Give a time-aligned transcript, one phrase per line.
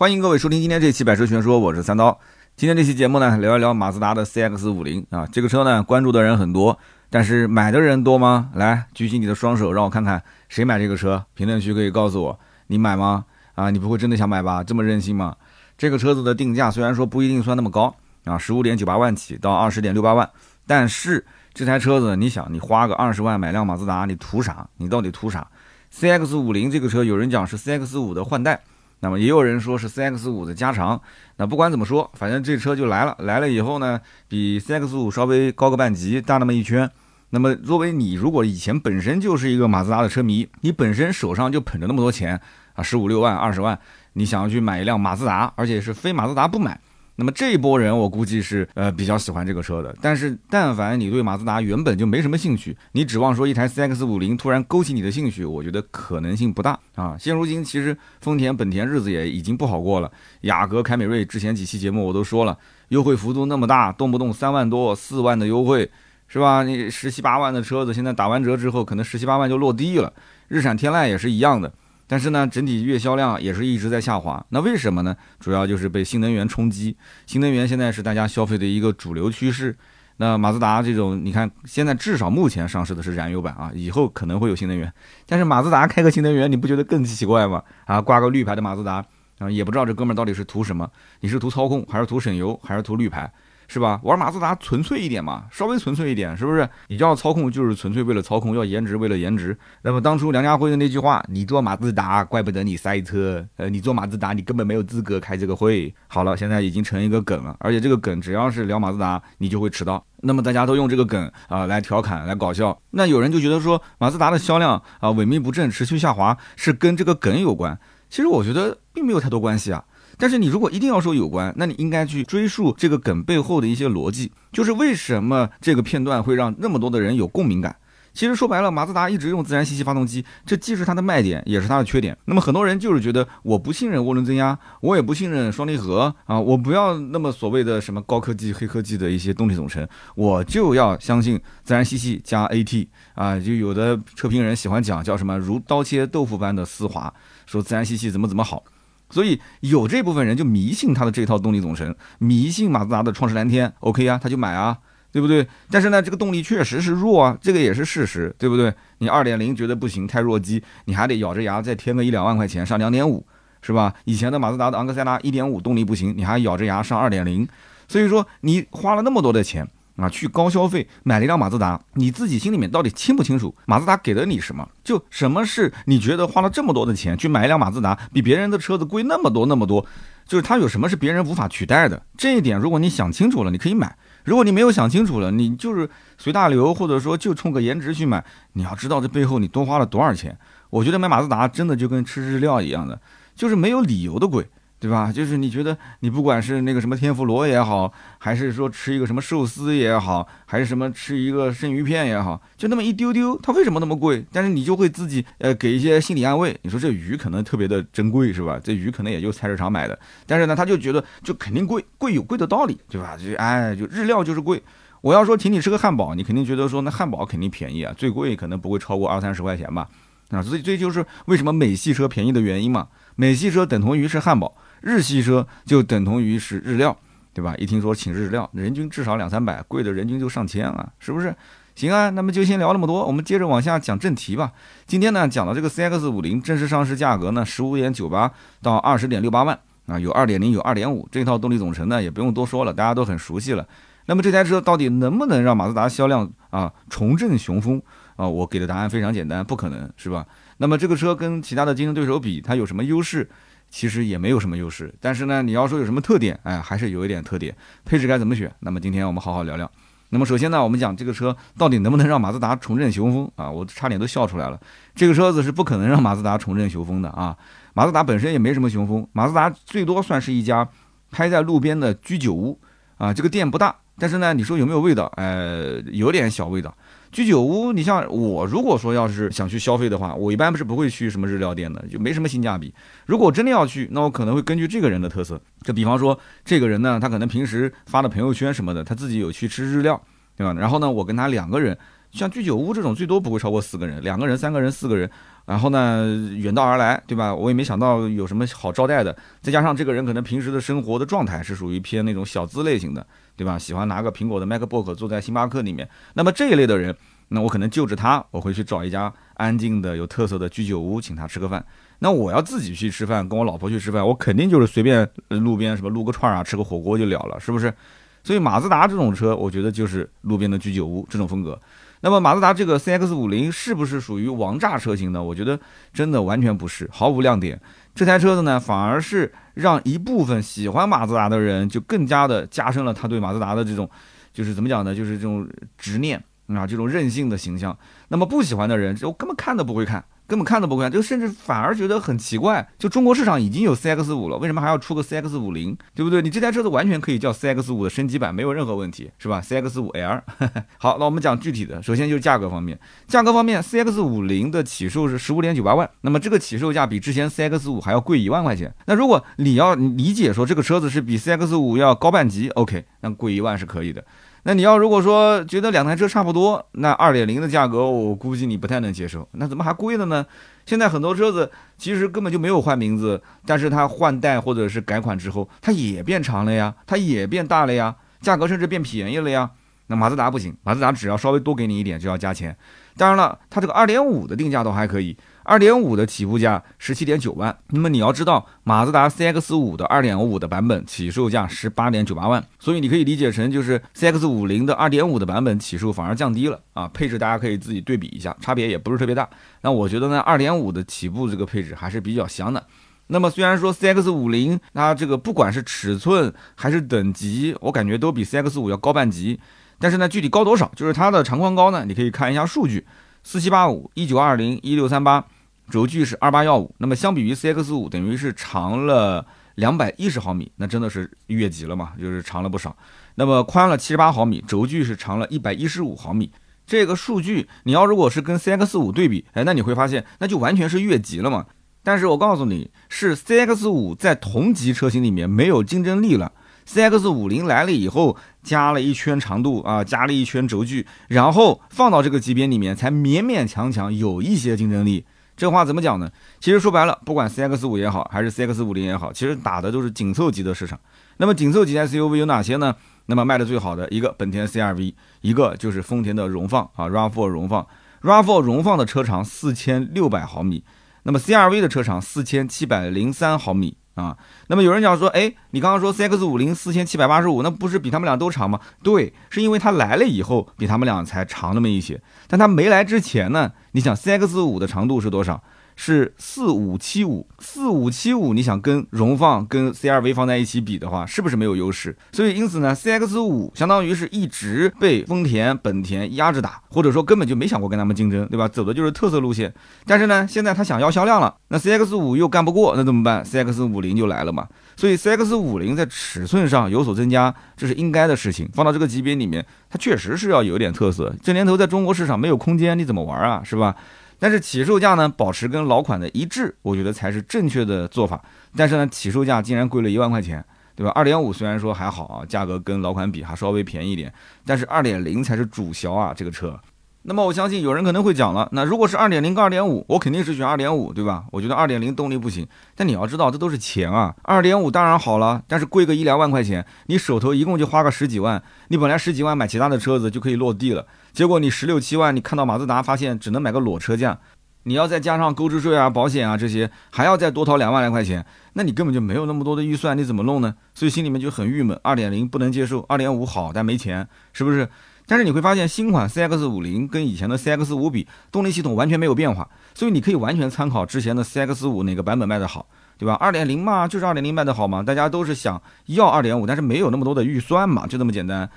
[0.00, 2.18] 欢迎各位收听今天这期《百车全说》，我是三刀。
[2.56, 6.78] 今天这期节目呢，聊一聊马自达的 CX 五零啊，这个车呢，关注的人很多，
[7.10, 8.48] 但是买的人多吗？
[8.54, 11.22] 来，举起你的双手，让我看看谁买这个车。
[11.34, 13.26] 评论区可以告诉我，你买吗？
[13.54, 14.64] 啊，你不会真的想买吧？
[14.64, 15.36] 这么任性吗？
[15.76, 17.94] 这个车子的定价虽然说不一定算那么高
[18.24, 20.30] 啊，十五点九八万起到二十点六八万，
[20.66, 24.66] 但是这台车子，你想，你花个二十万买辆马自达，你图啥？
[24.78, 25.46] 你到底图啥
[25.94, 28.62] ？CX 五零这个车，有人讲是 CX 五的换代。
[29.00, 31.00] 那么也有人说是 CX 五的加长，
[31.36, 33.16] 那不管怎么说，反正这车就来了。
[33.20, 36.90] 来了以后呢，比 CX 五稍微高个半级，大那么一圈。
[37.30, 42.40] 那么作为你如果以前本身就是一个马自达的车迷，你本身手上就捧着那么多钱
[42.74, 43.78] 啊，十五六万、二十万，
[44.14, 46.78] 你想要去买一辆马自达，而且是非马自达不买。
[47.20, 49.94] 那么这一波人，我估计是呃比较喜欢这个车的。
[50.00, 57.14] 但是，但凡你对马自达原本就没什么兴趣，你指望说一台 CX 五零突然勾起你的兴趣，我觉得可能性不大啊。
[57.20, 60.10] 现如今，其实丰田、本田日子也已经不好过了。
[60.40, 62.56] 雅阁、凯美瑞之前几期节目我都说了，
[62.88, 65.90] 优惠幅度那么大，动不动三万多、四万的优惠，
[66.26, 66.62] 是吧？
[66.62, 70.10] 你十七八万的车子，现在打完折之后，可能十七八万就落地了。
[70.48, 71.70] 日产天籁也是一样的。
[72.10, 74.44] 但是呢，整体月销量也是一直在下滑。
[74.48, 75.16] 那为什么呢？
[75.38, 76.96] 主要就是被新能源冲击。
[77.24, 79.76] 新能源现在是大家消费的一个主流趋势。
[80.16, 84.92] 那马自达这种，你看现在至少目前上市的是燃油版啊，以后可能会有新能源。
[85.24, 87.62] 但是马自达开个新能源，你不觉得更奇怪吗？
[87.84, 89.04] 啊，挂个绿牌的马自达
[89.38, 90.90] 啊，也不知道这哥们儿到底是图什么？
[91.20, 93.32] 你是图操控，还是图省油，还是图绿牌？
[93.72, 94.00] 是吧？
[94.02, 96.68] 玩马自达纯粹一点嘛，稍微纯粹一点，是不是？
[96.88, 99.56] 你就要操控就是纯粹为了操控，要颜值为了颜值。
[99.82, 103.46] 那么当初梁家辉的那句话，你做马自达，怪不得你赛车。
[103.58, 105.94] 呃，你做马自达，你根本没有资格开这个会。
[106.08, 110.04] 好了，现在已经成一个梗了，而且这个梗只要是聊马自达，你就会迟到。
[110.22, 112.76] 那么大家都用这个梗啊来调侃、来搞笑。
[112.90, 117.78] 那有人就觉得说，马自达的销量啊萎靡不振、持续下滑，是跟这个梗有关。
[118.08, 119.84] 其实我觉得并没有太多关系啊。
[120.20, 127.74] 但是你如果一定要说有关，那你应该去追溯这个梗背后的一些逻辑，就是为什么这个片段会让那么多的人有共鸣感。
[128.12, 132.16] 其实说白了，马自达一直用自然吸气发动机，这既是它的卖点，也是它的缺点。
[132.24, 143.38] 那么很多人就是觉得我不信任涡轮增压，我也不信任双离合啊，我不要那么所谓的什么高科技、黑科技的一些动力总成，我就要相信自然吸气加 AT 啊。
[143.38, 147.14] 就有的车评人喜欢讲叫什么如刀切豆腐般的丝滑，
[147.46, 148.64] 说自然吸气怎么怎么好。
[149.10, 154.78] 所以有这部分人就迷信它的这套动力总成，迷信马自达的创世蓝天，OK 啊，他就买啊，
[155.12, 155.46] 对不对？
[155.70, 158.72] 但是呢，这个动力确实是弱啊，这个也是事实，对不对？
[158.98, 163.26] 你二点零觉得不行，太弱鸡，你还得咬着牙再添个一两万块钱上两点五，
[163.62, 163.92] 是吧？
[164.04, 167.48] 以前的马自达的昂克赛拉一点五动力不行，你还咬着牙上二点零，
[167.88, 169.68] 所以说你花了那么多的钱。
[170.00, 173.54] 啊，去高消费买了一辆马自达，你自己心里面到底清不清楚？
[173.66, 174.66] 马自达给了你什么？
[174.82, 179.84] 就什么是你觉得花了这么多的钱去买一辆马自达，比别人的车子贵那么多那么多？
[180.26, 182.00] 就是它有什么是别人无法取代的？
[182.16, 183.88] 这一点，如果你想清楚了，你可以买；
[184.24, 188.24] 如果你没有想清楚了，你就是随大流，或者说就冲个颜值去买。
[188.52, 190.38] 你要知道这背后你多花了多少钱。
[190.70, 193.00] 我觉得买马自达真的就跟吃日料一样的，
[193.34, 194.48] 就是没有理由的贵。
[194.80, 195.12] 对吧？
[195.12, 204.24] 就是你觉得你不管是那个什么天妇罗也好，还是说吃一个什么寿司也好，还是什么吃一个生鱼片也好，就那么一丢丢，它为什么那么贵？
[204.32, 206.58] 但是你就会自己呃给一些心理安慰。
[206.62, 208.58] 你说这鱼可能特别的珍贵是吧？
[208.64, 213.16] 这鱼可能也就菜市场买的，但是呢，他就觉得就肯定贵，贵有贵的道理，对吧？
[213.18, 214.62] 就哎，就日料就是贵。
[215.02, 219.86] 我要说请你吃个汉堡，你肯定觉得说那汉堡肯定便宜啊，最贵可能不会超过二三十块钱吧？
[220.30, 222.88] 啊，所以这就是为什么美系车便宜的原因嘛。
[223.16, 224.54] 美系车等同于是汉堡。
[224.80, 226.96] 日系车就等同于是日料，
[227.32, 227.54] 对吧？
[227.56, 231.34] 一听说请日料，人均至少两三百，贵的人均就上千啊，是不是？
[231.76, 234.52] 行啊，那么就先聊那么多，我们接着往下讲正题吧。
[234.86, 238.30] 今天呢，讲到这个 CX 五零正式上市价格呢，十五点九八
[238.60, 243.66] 到二十点六八万啊，有二点零，有二点五，这套动力总成呢，也不用多说了，大家都很熟悉了。
[244.06, 247.80] 那么这台车到底能不能让马自达销量啊重振雄风
[248.16, 248.28] 啊？
[248.28, 250.26] 我给的答案非常简单，不可能，是吧？
[250.58, 253.30] 那么这个车跟其他的竞争对手比，它有什么优势？
[253.70, 257.54] 其实也没有什么优势，但是呢，你要说有什么特点，哎，还是有一点特点。
[257.84, 258.52] 配置该怎么选？
[258.58, 259.70] 那么今天我们好好聊聊。
[260.08, 263.48] 那么首先呢，我们讲这个车到底能不能让马自达重振雄风啊？
[263.48, 264.60] 我差点都笑出来了。
[264.94, 267.36] 这个车子是不可能让马自达重振雄风的啊！
[267.74, 270.68] 马自达本身也没什么雄风，马自达最多算是一家
[271.12, 272.60] 开在路边的居酒屋
[273.00, 273.12] 啊。
[273.12, 275.10] 这个店不大，但是呢，你说有没有味道？
[275.16, 276.72] 呃，有点小味道。
[277.10, 282.72] 居酒屋，你像我，如果说要是想去消费的话，我一般不是不会去什么日料店的，就没什么性价比。
[283.06, 290.00] 如果真的要去，那我可能会根据这个人的特色，就比方说这个人呢，他可能平时发的朋友圈什么的，他自己有去吃日料，
[290.36, 290.52] 对吧？
[290.52, 291.76] 然后呢，我跟他两个人，
[292.12, 295.10] 像居酒屋这种最多不会超过四个人，两个人、三个人、四个人，
[295.50, 296.06] 然后呢，
[296.36, 297.34] 远道而来，对吧？
[297.34, 299.16] 我也没想到有什么好招待的。
[299.40, 303.04] 再加上这个人可能平时的生活的状态是属于偏那种小资类型的，
[303.34, 303.58] 对吧？
[303.58, 305.88] 喜欢拿个苹果的 MacBook 坐在星巴克里面。
[306.14, 306.94] 那么这一类的人，
[307.30, 311.66] 那我可能就着他，我会去找一家安静的、有特色的居酒屋，请他吃个饭。
[311.98, 317.74] 那我要自己去吃饭，跟我老婆去吃饭，我肯定就是随便路边什么撸个串啊，吃个火锅就了了，是不是？
[318.22, 321.60] 所以马自达这种车，我觉得就是路边的居酒屋这种风格。
[322.02, 325.22] 那么马自达这个 CX 五零是不是属于王炸车型呢？
[325.22, 325.58] 我觉得
[325.92, 327.60] 真的完全不是，毫无亮点。
[327.94, 333.88] 这台车子呢，反而是让一部分喜欢马自达的人就更加的加深了他对马自达的这种，
[334.32, 334.94] 就是怎么讲呢？
[334.94, 336.22] 就是这种执念
[336.56, 337.76] 啊，这种任性的形象。
[338.08, 340.04] 那么不喜欢的人就根本看都不会看。
[340.26, 342.64] 根本看都不会看，就甚至反而觉得很奇怪。
[342.78, 345.76] 就中国市场已经有 CX 五了，为什么还要出个 CX 五零？
[345.92, 346.22] 对不对？
[346.22, 350.22] 你这台车子完全可以叫 CX 五的升级版，没有任何问题，是吧？CX 五 L。
[350.78, 352.78] 好，那我们讲具体的，首先就是价格方面。
[353.08, 358.72] 价格方面，CX 五零的起售是十五点九八万，那么这个起售价比之前 CX 五还要贵一万块钱。
[358.86, 364.04] 那如果你要理解说这个车子是比 CX 五要高半级，OK，那贵一万是可以的。
[364.44, 369.28] 那你要如果说觉得两台车差不多，那二点零的价格我估计你不太能接受。
[369.32, 370.24] 那怎么还贵了呢？
[370.64, 379.50] 现在很多车子其实根本就没有换名字，但是它换代或者是改款之后，它也变长了呀，它也变大了呀，价格甚至变便宜了呀。
[379.88, 382.56] 那马自达不行，马自达只要稍微多给你一点就要加钱。
[382.96, 385.16] 当然了，它这个二点五的定价都还可以。
[385.50, 399.28] 二点五的起步价十七点九万，那么你要知道，马自达 CX 五的二点五的版本起售价十八点九八万，所以你可以理解成就是 CX 五零的二点五的版本起售反而降低了啊，配置大家可以自己对比一下，差别也不是特别大。
[399.62, 402.64] 那我觉得呢，二点五的起步这个配置还是比较香的。
[403.08, 409.40] 那么虽然说 CX 五零它这个不管是尺寸还是等级，我感觉都比 CX 五要高半级，
[409.80, 412.86] 但是呢，具体高多少，就是它的长宽高呢，你可以看一下数据。
[413.22, 415.26] 四七八五一九二零一六三八，
[415.70, 419.24] 轴距是二八幺五，那么相比于 CX 五，等于是长了
[419.54, 422.76] 两百一十毫米，那真的是越级了嘛，就是长了不少。
[423.14, 426.30] 那么宽了七十八毫米，轴距是长了一百一十五毫米，
[426.66, 431.46] 这个数据你要如果是跟 CX 五对比，哎，那你会发现那就完全是越级了嘛。
[431.82, 436.32] 但是我告诉你，是 CX 五在同级车型里面没有竞争力了。
[436.68, 445.04] CX 五零来了以后，加了一圈长度啊，加了一圈轴距，然后放到这个级别里面，才勉勉强强有一些竞争力。
[445.40, 446.10] 这话怎么讲呢？
[446.38, 450.78] 其实说白了，不管 CX 五也好，还是 CX 五零也好，其实打的都是紧凑级的市场。
[451.16, 452.76] 那么紧凑级 SUV 有哪些呢？
[453.06, 457.66] 那么卖的最好的一个本田 CR-V，一个就是丰田的荣放啊，RAV4 荣放
[458.02, 460.62] ，RAV4 荣放的车长四千六百毫米，
[461.04, 463.78] 那么 CR-V 的车长四千七百零三毫米。
[464.02, 464.16] 啊，
[464.48, 468.58] 那么有人讲说，哎，你刚刚说 CX 五零四千七百八十五，那不是比他们俩都长吗？
[468.82, 475.42] 对，是因为它来了以后比他们俩才长那么一些，但它没来之前呢，你想 CX 五的长度是多少？
[475.82, 481.96] 是四五七五，四五七五，你想跟荣放跟 CRV 放在一起比的话，是不是没有优势？
[482.12, 488.46] 所以因此呢，CX 五相当于是一直被丰田、本田压着打，或者说根本就没想过跟他们竞争，对吧？
[488.46, 489.50] 走的就是特色路线。
[489.86, 494.46] 但是呢，现在他想要销量了，那 CX 五又干不过，那怎么办？CX 五零就来了嘛。
[494.76, 498.46] 所以 CX 五零在尺寸上有所增加，这是应该的事情。
[498.52, 501.10] 放到这个级别里面，它确实是要有点特色。
[501.22, 503.40] 这年头在中国市场没有空间，你怎么玩啊？
[503.42, 503.74] 是吧？
[504.20, 508.22] 但是起售价呢，保持跟老款的一致，我觉得才是正确的做法。
[508.54, 510.44] 但是呢，起售价竟然贵了一万块钱，
[510.76, 510.92] 对吧？
[510.94, 514.12] 二点五虽然说还好啊，价格跟老款比还稍微便宜一点，
[514.44, 516.60] 但是二点零才是主销啊，这个车。
[517.02, 521.24] 那么我相信有人可能会讲了，那如果是二点零跟二点五，我肯定是选二点五，对吧？
[521.32, 522.46] 我觉得二点零动力不行。
[522.76, 524.14] 但你要知道，这都是钱啊。
[524.22, 534.18] 二点五当然好了，但是贵个一两万块钱，你手头一共就花个十几万，你本来十几万买其他的车子就可以落地了，结果你十六七万，你看到马自达，发现只能买个裸车价，
[534.64, 540.54] 你要再加上购置税啊、保险啊这些，还要再多掏两万来块钱，那你根本就没有那么多的预算，你怎么弄呢？
[540.74, 541.80] 所以心里面就很郁闷。
[541.82, 544.68] 二点零不能接受，二点五好，但没钱，是不是？
[545.10, 552.64] 但是你会发现，新款 CX 五零跟以前的 CX 五比，动力系统完全没有变化，所以你可以完全参考之前的 CX 五哪个版本卖的好，
[552.96, 553.14] 对吧？
[553.14, 558.48] 二点零嘛，就是二点零卖的好嘛，大家都是想要二点五，但是没有那么多的预算嘛，就这么简单。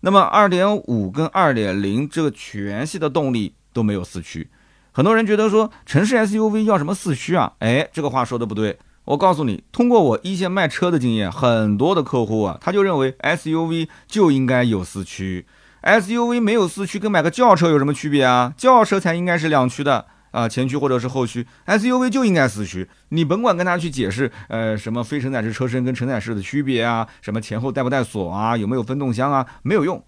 [0.00, 4.50] 那么二点五跟二点零这个全系的动力都没有四驱，
[4.92, 7.54] 很多人觉得说城市 SUV 要什么四驱啊？
[7.60, 8.78] 哎，这个话说的不对。
[9.06, 15.46] 我告诉你，通过我一线卖车的经验，很多的客户啊，他就认为 SUV 就应该有四驱。
[15.82, 18.54] SUV 没有四驱，跟买个轿车有什么区别啊？
[18.56, 22.88] 轿车才应该是两驱的啊，前驱或者是后驱，SUV 就应该四驱。
[23.08, 30.02] 你甭管跟他去解释，呃，什么非承载式车身跟承载式的区别啊，什么前后带不带锁啊，有没有分动箱啊，没有用，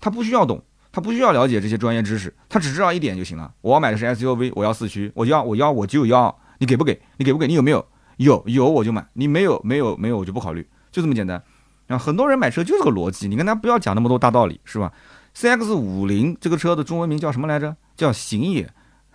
[0.00, 0.62] 他不需要懂。
[0.90, 3.52] 他不需要了解这些专业知识，他只知道一点就行了。
[3.60, 6.98] 我要买的是 SUV，我要四驱，我要我要我就要，你给不给？
[7.18, 7.46] 你给不给？
[7.46, 7.86] 你有没有？
[8.16, 11.40] 有有我就买，你没有没有没有我就不考虑，就这么简单。
[11.88, 14.90] 啊，很多人买车就是个逻辑，你跟他不要讲那么多大道理，是吧
[15.38, 17.76] ？CX 五零这个车的中文名叫什么来着？
[17.96, 18.68] 叫行野。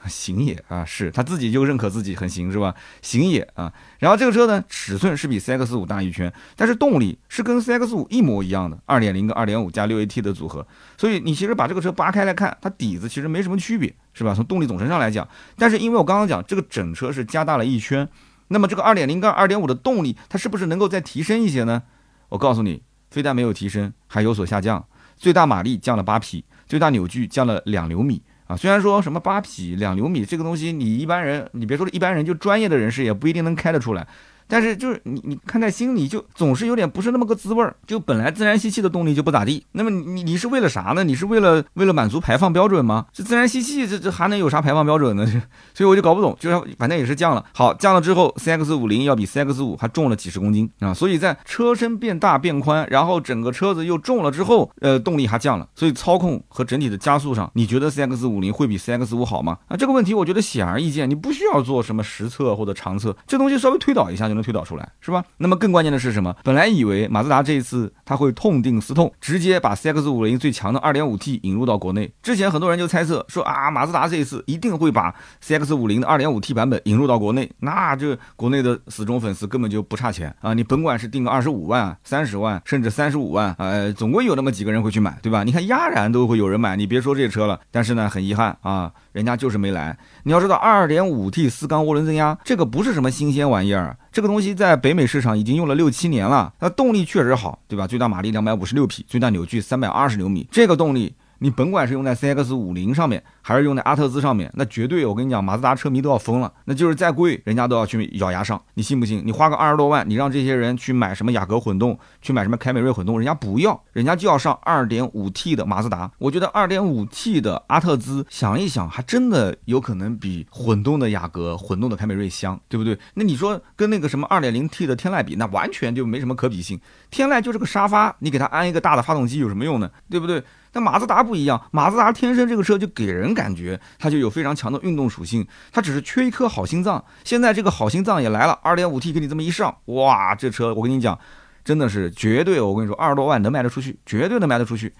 [0.05, 2.75] 行也啊，是他自己就认可自己很行是吧？
[3.01, 14.33] 行也啊，然后这个车呢，尺寸是比 CX 五大一圈，但是动力是跟 CX 五一模一样的，二点零跟二点五加六 AT 的组合，所以你其实把这个车扒开来看，它底子其实没什么区别，是吧？
[14.35, 15.25] 从动力总成上来讲，
[15.55, 18.05] 但是因为我刚刚讲这个整车是加大了一圈，
[18.49, 21.81] 那么这个二点零跟二点五的动力，它是不是能够再提升一些呢？
[22.27, 24.85] 我告诉你，非但没有提升，还有所下降，
[25.23, 28.21] 最大马力降了八匹，最大扭矩降了两牛米。
[28.45, 34.05] 啊，虽然说什么八匹两牛米这个东西，你一般人，你别说一般人，就专业的人士也不一定能开得出来。
[34.47, 41.03] 但是就是你你看在心里就总是有点不是那么个滋味儿，就本来自然吸气的动力就不咋地，那么你你是为了啥呢？
[41.03, 43.05] 你是为了为了满足排放标准吗？
[43.11, 45.25] 这自然吸气这这还能有啥排放标准呢？
[45.73, 47.43] 所以我就搞不懂，就是反正也是降了。
[47.53, 50.93] 好，降了之后，CX 五零要比 CX 五还重了几十公斤啊！
[50.93, 59.57] 所以在车身变大变宽，然后整个车子又重了之后，呃，动力还降了，所以操控和整体的加速上，你觉得 CX 五零会比 CX 五好吗？
[59.67, 65.23] 啊，这个问题我觉得显而易见，你不需要做什么实测或者长测，这东西稍微推导一下能推导出来，是吧？
[65.37, 66.35] 那么更关键的是什么？
[66.43, 72.11] 本来以为马自达这一次他会痛定思痛，直接把 CX 五零最强的 2.5T 引入到国内。
[72.21, 75.13] 之前很多人就猜测说啊，马自达这一次一定会把
[75.43, 80.53] CX 五零的 2.5T 版本引入到国内，那这国内的死忠粉丝根本就不差钱啊！
[80.53, 85.43] 你甭管是定个二十五万、三十万，甚至三十五万，呃，总归有那么几个人会去买，对吧？
[85.43, 87.59] 你看压燃都会有人买，你别说这车了。
[87.71, 89.97] 但是呢，很遗憾啊，人家就是没来。
[90.23, 93.97] 你要知道，2.5T 四缸涡轮增压这个不是什么新鲜玩意儿。
[94.13, 97.87] 这个东西在北美市场已经用了六七年了，那动力确实好，对吧？
[97.87, 101.15] 最大马力两百五十六匹，最大扭矩三百二十牛米，这个动力。
[101.43, 106.49] 你甭管是用在 CX 五零上面，还是用在阿特兹上面，那绝对我跟你讲，马自达车迷都要疯了。
[106.63, 108.61] 那就是再贵，人家都要去咬牙上。
[108.75, 109.21] 你信不信？
[109.25, 116.09] 你花个二十多万，你让这些人去买什么雅阁混动，去买什么凯美瑞混动，人家不要，人家就要上二点五 T 的马自达。
[116.17, 122.97] 我觉得二点五 T 的阿特兹，想一想，还真的有可能比混动的雅阁、混动的凯美瑞香，对不对？
[123.15, 126.79] 那你说跟那个什么二点零 T 的天籁比，那完全就没什么可比性。
[127.11, 129.91] 天籁就是个沙发，你给它安一个大的发动机有什么用呢？
[130.09, 130.41] 对不对？
[130.73, 137.01] 但马自达不一样，马自达天生这个车就给人感觉它就有非常强的运动属性，它只是缺一颗好心脏。
[137.23, 141.17] 现在这个好心脏也来了，2.5T 给你这么一上，哇，这车我跟你讲，
[141.63, 144.91] 真的是绝对，我跟你说，二十多万能卖得出去，绝对能卖得出去。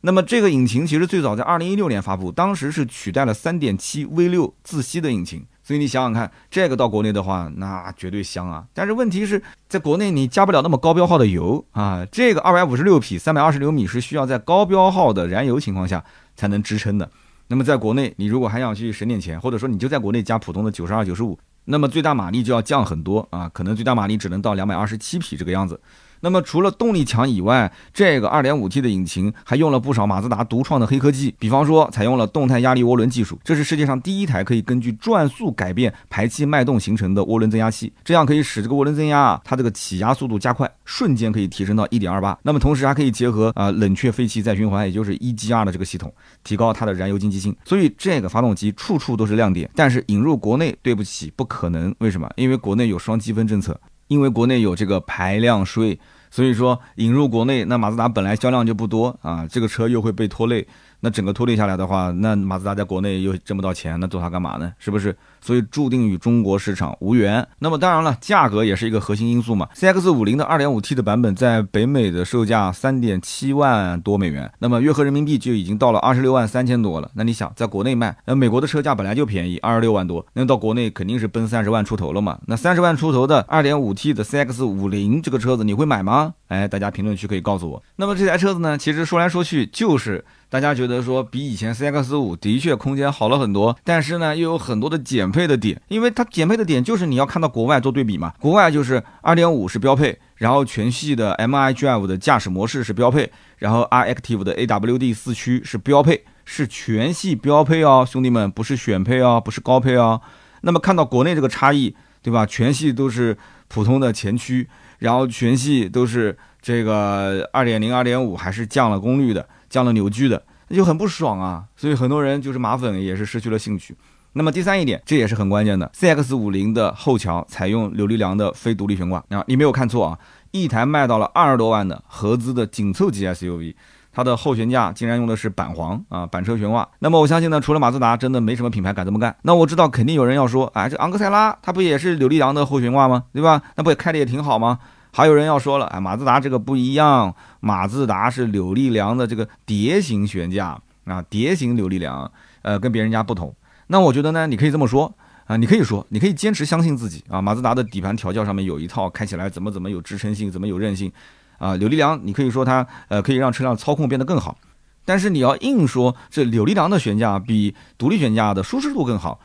[0.00, 5.46] 那么这个引擎其实最早在2016年发布，当时是取代了3.7 V6 自吸的引擎。
[5.70, 8.64] 所以你想想看，这个到国内的话，那绝对香啊！
[8.74, 12.04] 但是问题是在国内你加不了那么高标号的油啊。
[12.10, 17.08] 这个二百五十六匹、三百二十牛米是需要在高标号的燃油情况下才能支撑的。
[17.46, 25.80] 那么在国内，你如果还想去省点钱，或者说你就在国内加普通的九十二、九十五，那么最大马力就要降很多啊，可能最大马力只能到两百二十七匹这个样子。
[26.20, 42.36] 那么除了动力强以外，这个 2.5T 的引擎还用了不少马自达独创的黑科技，比方说采用了动态压力涡轮技术，这是世界上第一台可以根据转速改变排气脉动形成的涡轮增压器，这样可以使这个涡轮增压啊，它这个起压速度加快，瞬间可以提升到1.28。
[42.42, 46.12] 那么同时还可以结合啊冷却废气再循环，也就是 EGR 的这个系统，
[46.44, 47.54] 提高它的燃油经济性。
[47.64, 51.94] 所以这个发动机处处都是亮点，但是引入国内，对不起，不可能。
[51.98, 52.30] 为什么？
[52.36, 53.78] 因为国内有双积分政策。
[54.10, 55.96] 因为国内有这个排量税，
[56.32, 60.66] 所以说引入国内，那马自达本来销量就不多啊，这个车又会被拖累。
[61.00, 64.72] 那整个拖累下来的话，那马自达在国内又挣不到钱，那做它干嘛呢？
[64.78, 65.16] 是不是？
[65.40, 67.46] 所以注定与中国市场无缘。
[67.58, 69.66] 那么当然了，价格也是一个核心因素嘛。
[69.74, 77.10] CX 五零的二点五 T 的版本在北美的售价三点七万多美元，那么约合人民币就已经到了二十六万三千多了。
[77.14, 82.38] 那你想，在国内卖，那美国的车价本来就便宜，二十六万多，那到国内肯定是奔三十万出头了嘛。
[82.46, 86.34] 那三十万出头的二点五 T 的 CX 五零这个车子，你会买吗？
[86.48, 87.82] 哎，大家评论区可以告诉我。
[87.96, 90.22] 那么这台车子呢，其实说来说去就是。
[90.50, 110.20] 大家觉得说比以前 CX 五的确空间好了很多，但是呢又有很多的减配的点，因为它减配的点就是你要看到国外做对比嘛，国外就是2.5是标配，然后全系的 MI Drive 的驾驶模式是标配，然后 R Active 的 AWD 四驱是标配，是全系标配哦，兄弟们不是选配哦，不是高配哦。
[110.62, 112.44] 那么看到国内这个差异，对吧？
[112.44, 113.38] 全系都是
[113.68, 119.48] 普通的前驱，然后全系都是这个2.0、2.5还是降了功率的。
[119.70, 121.64] 降了扭矩的，那就很不爽啊！
[121.76, 123.96] 所以很多人就是马粉也是失去了兴趣。
[124.32, 130.18] 那么第三一点，这也是很关键的，CX 五零的后桥采用扭力梁的非独立悬挂啊，你没有看错啊，
[130.50, 133.74] 一台卖到了二十多万的合资的紧凑级 SUV，
[134.12, 136.88] 它的后悬架竟然用的是板簧啊，板车悬挂。
[137.00, 139.34] 那么我相信呢，除了马自达，真的没什么品牌敢这么干。
[139.42, 143.24] 那我知道肯定有人要说，哎，这昂克赛拉它不也是柳力梁的后悬挂吗？
[143.32, 143.60] 对吧？
[143.74, 144.78] 那不也开的也挺好吗？
[145.12, 152.30] 还有人要说了，哎，马自达这个不一样，马自达是柳力梁的这个蝶形悬架啊，蝶形柳力梁，
[152.62, 153.54] 呃，跟别人家不同。
[153.88, 155.12] 那我觉得呢，你可以这么说
[155.46, 161.10] 啊，你可以说，你可以坚持相信自己啊，马自达的底盘调教上面有一套，开起来怎么怎么有支撑性，怎么有韧性。
[161.58, 164.56] 啊，柳力梁，你可以说它呃可以让车辆操控变得更好，
[165.04, 169.38] 但是你要硬说这柳力梁的悬架比独立悬架的舒适度更好，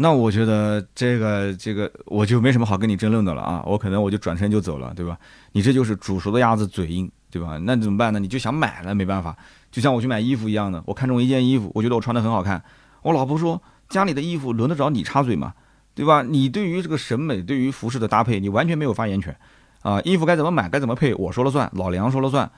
[0.00, 5.18] 那我觉得这个这个我就没什么好跟你争论的了啊，我可能我就转身就走了，对吧？
[5.52, 7.58] 你这就是煮熟的鸭子嘴硬，对吧？
[7.64, 8.20] 那怎么办呢？
[8.20, 9.36] 你就想买了，没办法，
[9.72, 12.62] 就像我去买衣服一样的，我看中一件衣服，我觉得我穿的很好看，
[13.02, 15.52] 我老婆说家里的衣服轮得着你插嘴吗？
[15.94, 16.22] 对吧？
[16.22, 19.36] 你对于这个审美，对于服饰的搭配，你完全没有发言权。
[19.82, 22.48] 啊，衣服该怎么买，该怎么配，我说了算，老梁说了算，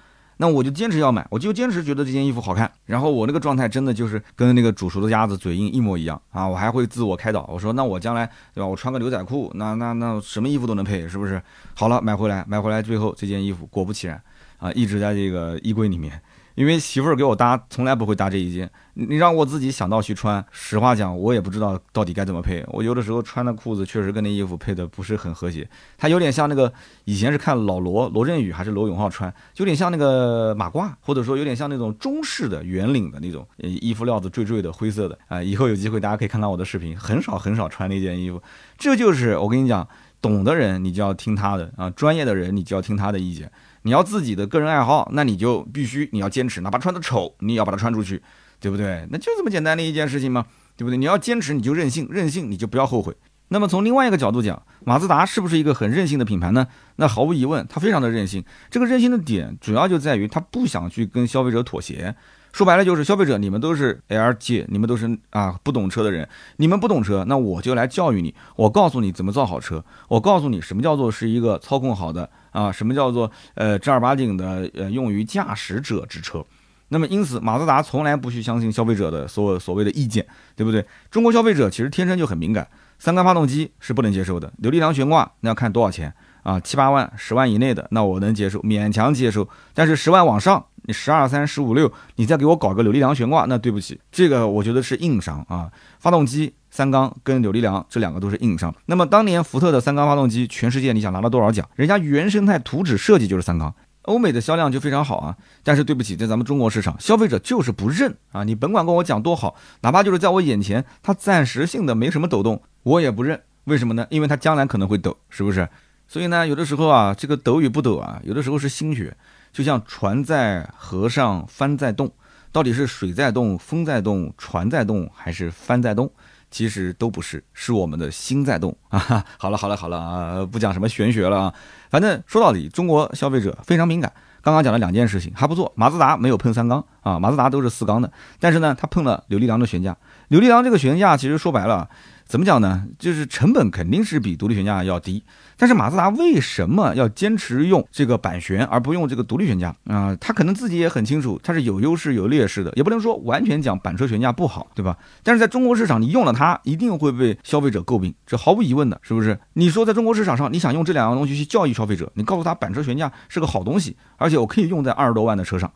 [0.40, 2.72] 那我就坚持要买，我就坚持觉得这件衣服好看。
[2.86, 6.48] 然后我那个状态真的就是跟那个煮熟的鸭子嘴硬一模一样啊！
[6.48, 8.66] 我还会自我开导，我说那我将来对吧？
[8.66, 11.42] 我穿个牛仔裤，那那那什么衣服都能配，是不是？
[11.74, 14.18] 好了，买回来，买回来，最后这件衣服果不其然
[14.56, 16.18] 啊，一直在这个衣柜里面。
[16.60, 18.70] 因为媳妇儿给我搭，从来不会搭这一件。
[18.92, 22.62] 你让我自己想到去穿，实话讲，我也不知道到底该怎么配。
[22.68, 26.70] 我有的时候穿的裤子确实跟那衣服配的不是很和谐，它有点像那个
[27.06, 35.42] 以前是看老罗罗振宇还是罗永浩穿，有点像那个马褂，或者说有点像那种中式的圆领的那种衣服料子坠坠的灰色的啊。
[35.42, 38.42] 以后有机会大家可以看到我的视频，很少很少穿那件衣服。
[38.76, 39.88] 这就是我跟你讲，
[40.20, 43.50] 懂的人你就要听他的啊，专业的人你就要听他的意见。
[43.82, 48.22] 你要自己的个人爱好，那你就必须你要坚持，哪怕穿的丑，你也要把它穿出去，
[48.58, 49.06] 对不对？
[49.10, 50.44] 那就这么简单的一件事情吗？
[50.76, 50.96] 对不对？
[50.96, 53.16] 你要坚持，你就任性，任性你就不要后悔。
[53.48, 56.66] 那么从另外一个角度讲，马自达是不是一个很任性的品牌呢？
[56.96, 58.44] 那毫无疑问，它非常的任性。
[58.70, 62.14] 这个任性的点主要就在于它不想去跟消费者妥协。
[62.52, 76.44] 说白了就是消费者，你们都是 L 界，你们都是啊不懂车的人，你们不懂车，那我就来教育你，我告诉你怎么造好车，我告诉你什么叫做是一个操控好的啊，什么叫做呃正儿八经的呃用于驾驶者之车。
[76.88, 80.84] 那么因此，马自达从来不去相信消费者的所所谓的意见，对不对？
[81.08, 82.66] 中国消费者其实天生就很敏感，
[82.98, 90.66] 三缸发动机是不能接受的，扭力梁悬挂那要看多少钱啊，七八万、十万以内的那我能接受，勉强接受，但是十万往上。
[90.90, 95.70] 你十二三十五六，你再给我搞个扭力梁悬挂，那对不起，这个我觉得是硬伤啊。
[96.00, 98.74] 发动机三缸跟扭力梁这两个都是硬伤。
[98.86, 101.64] 那么当年福特的三缸发动机，全世界你想拿了多少奖？
[101.76, 103.72] 人家原生态图纸设计就是三缸，
[104.02, 105.36] 欧美的销量就非常好啊。
[105.62, 108.42] 但是对不起，在咱们中国市场，消费者就是不认啊。
[108.42, 113.40] 你甭管跟我讲多好，哪怕就是在我眼前，它暂时性的没什么抖动，我也不认。
[113.66, 114.04] 为什么呢？
[114.10, 115.68] 因为它将来可能会抖，是不是？
[116.08, 119.16] 所以呢，有的时候啊，这个抖与不抖啊，有的时候是心血。
[119.52, 122.10] 就像船在河上，帆在动，
[122.52, 126.10] 到底是水在动、风在动、船在动，还是帆在动？
[126.50, 129.24] 其实都不是，是我们的心在动 啊！
[129.38, 131.54] 好了好了好了啊，不讲什么玄学了啊，
[131.90, 134.12] 反正说到底，中国消费者非常敏感。
[134.42, 138.10] 刚刚讲了两件事情还不错，马自达没有碰三缸啊，马自达都是四缸的，
[138.40, 139.96] 但是呢，它碰了柳力良的悬架。
[140.28, 141.88] 柳力良这个悬架其实说白了。
[142.30, 142.86] 怎么讲呢？
[142.96, 145.20] 就是成本肯定是比独立悬架要低，
[145.56, 150.16] 但是马自达为什么要坚持用这个板悬而不用这个独立悬架啊？
[150.20, 154.96] 他可能自己也很清楚，它是有优势有劣势的，也不能说完全讲板车悬架不好，对吧？
[155.24, 159.36] 但是在中国市场，你用了它一定会被消费者诟病，这毫无疑问的，是不是？
[159.54, 165.68] 你说在中国市场上，你想用这两样东西去教育消费者，你告诉他板车悬架是个好东西，而且我可以用在二十多万的车上，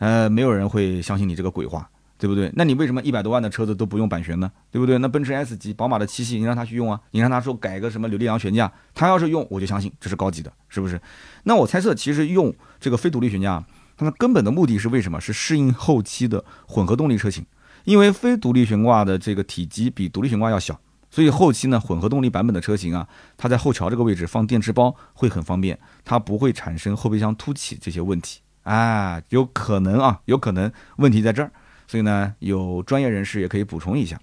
[0.00, 1.88] 呃，没有人会相信你这个鬼话。
[2.16, 2.50] 对不对？
[2.54, 4.50] 那你为什么一百多万的车子都不用板悬呢？
[4.70, 4.98] 对不对？
[4.98, 7.00] 那奔驰 S 级、宝马的七系，你让他去用啊？
[7.10, 11.00] 你让他说改个什么扭力梁悬架，他要是用，我就相信这是高级的，是不是？
[11.42, 13.64] 那我猜测，其实用这个非独立悬架，
[13.96, 15.20] 它的根本的目的是为什么？
[15.20, 17.44] 是适应后期的混合动力车型，
[17.84, 20.78] 因为非独立悬挂的这个体积比独立悬挂要小，
[21.10, 31.50] 所以后期呢，混合动力版本的车型啊，它在后桥这个位置放电池包会很方便，它不会产生后备箱凸起这些问题啊，有可能啊，有可能问题在这儿。
[31.86, 34.18] 所以呢，有专业人士也可以补充一下。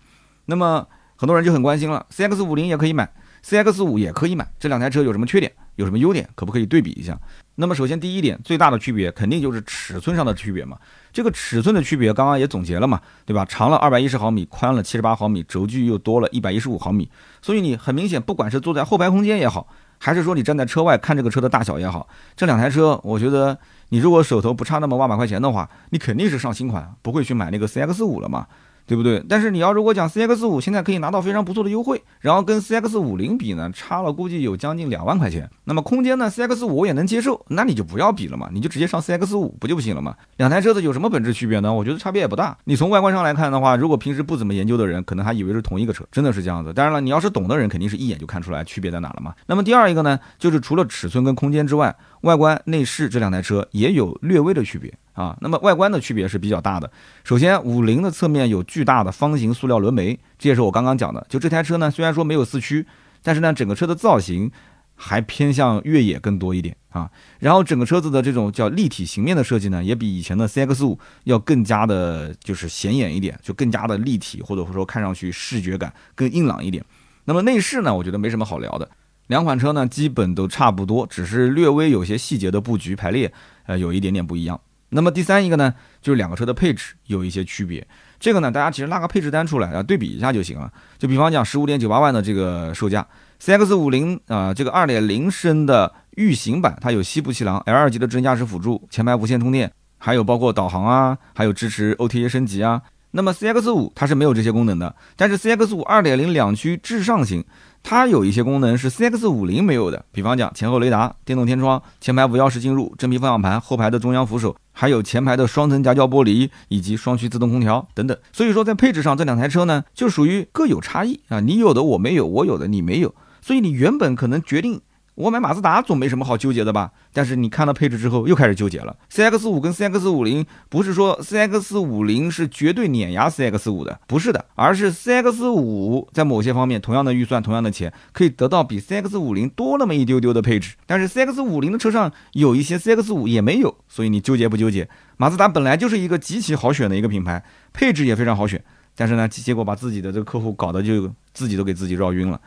[0.46, 3.12] 那么很多人就很关心了，CX 五零也可以买
[3.46, 7.18] ，CX 五也可以买，这两台车有什么缺点，有什么优点，可不可以对比一下？
[7.56, 10.78] 那么首先第一点，最大的区别肯定就是尺寸上的区别嘛。
[11.14, 13.46] 这个尺寸的区别刚刚也总结了嘛，对吧？
[13.46, 17.10] 长了二百一十毫米，宽了七十八毫米，轴距又多了一百一十五毫米。
[17.42, 19.68] 所以你很明显，不管是坐在后排空间也好，
[20.00, 23.58] 还是说你站在车外看这个车的大小也好，这两台车，我觉得。
[23.94, 28.48] 你如果手头不差那么万把块钱的话，你肯定是上新款，不会去买那个 CX 五了嘛，
[28.88, 29.22] 对不对？
[29.28, 35.50] 但是你要如果讲 CX 五现在可以拿到非常不错的优惠，然后跟 CX 五零比呢，差了估计有将近两万块钱。
[35.66, 40.16] 那么空间呢，CX 五我也能接受，那你就不要比了嘛，你就直接上 CX 五不就不行了吗？
[40.38, 41.74] 两台车子有什么本质区别呢？
[41.74, 42.58] 我觉得差别也不大。
[42.64, 46.74] 你从外观上来看的话，如果平时不怎么研究的人，可能还以为是同一个车，真的是这样子。
[46.74, 49.34] 当然了，你要是懂的人，肯定是一眼就看出来区别在哪了嘛。
[49.48, 54.94] 那么第二一个呢，就是除了尺寸跟空间之外，外观内饰这两台车也有略微的区别。
[55.14, 56.90] 啊，那么外观的区别是比较大的。
[57.26, 61.24] 首先，五菱的侧面有巨大的方形塑料轮眉，这也是我刚刚讲的。
[61.30, 62.88] 就这台车呢，虽然说没有四驱，
[63.22, 64.50] 但是呢，整个车的造型
[64.96, 67.12] 还偏向越野更多一点啊。
[67.40, 76.84] 然后整个车子的这种叫立体形面的设计呢，也比以前的 CX 五要更加的，就是显眼一点，就更加的立体，或者说看上去视觉感更硬朗一点。
[77.26, 78.90] 那么内饰呢，我觉得没什么好聊的。
[79.32, 83.32] 两款车呢，基本都差不多，只是略微有些细节的布局排列，
[83.66, 84.60] 呃，有一点点不一样。
[84.90, 87.88] 那么第三一个呢，就是两个车的配置有一些区别。
[88.20, 90.70] 这个呢，大家其实拉个配置单出来啊，对比一下就行了。
[90.98, 93.08] 就比方讲，十五点九八万的这个售价
[93.42, 102.82] ，CX 五零啊，这个二点零升的御行版，它有西部气囊、L 二级的智能驾驶辅助、前排无线充电，还有包括导航啊，还有支持 OTA 升级啊。
[103.14, 107.46] 那么 CX 五它是没有这些功能的，但是 CX 五二点零两驱至上型。
[107.84, 118.18] 它有一些功能是 CX 五零没有的，比方讲前后雷达、电动天窗、前排无钥匙进入、真皮方向盘、后排的中央扶手，还有前排的双层夹胶玻璃以及双区自动空调等等。
[118.32, 124.82] 所以说在配置上，这两台车呢就属于各有差异啊，你有的我没有，我有的你没有，所以你原本可能决定。
[125.22, 126.92] 我买马自达总没什么好纠结的吧？
[127.14, 128.96] 但是你看到配置之后又开始纠结了。
[129.12, 140.74] CX 五跟 CX 五零不是说 CX 五零是绝对碾压 CX 五的，不是的，而是 CX 五在某些方面同样的预算、同样的钱，可以得到比 CX 五零多那么一丢丢的配置。
[140.88, 144.90] 但是 CX 五零的车上有一些 CX 五也没有，所以你纠结不纠结？
[145.18, 148.64] 马自达本来就是一个极其好选的一个品牌，配置也非常好选，
[148.96, 152.42] 但是呢，结果把自己的这个客户搞得就自己都给自己绕晕了。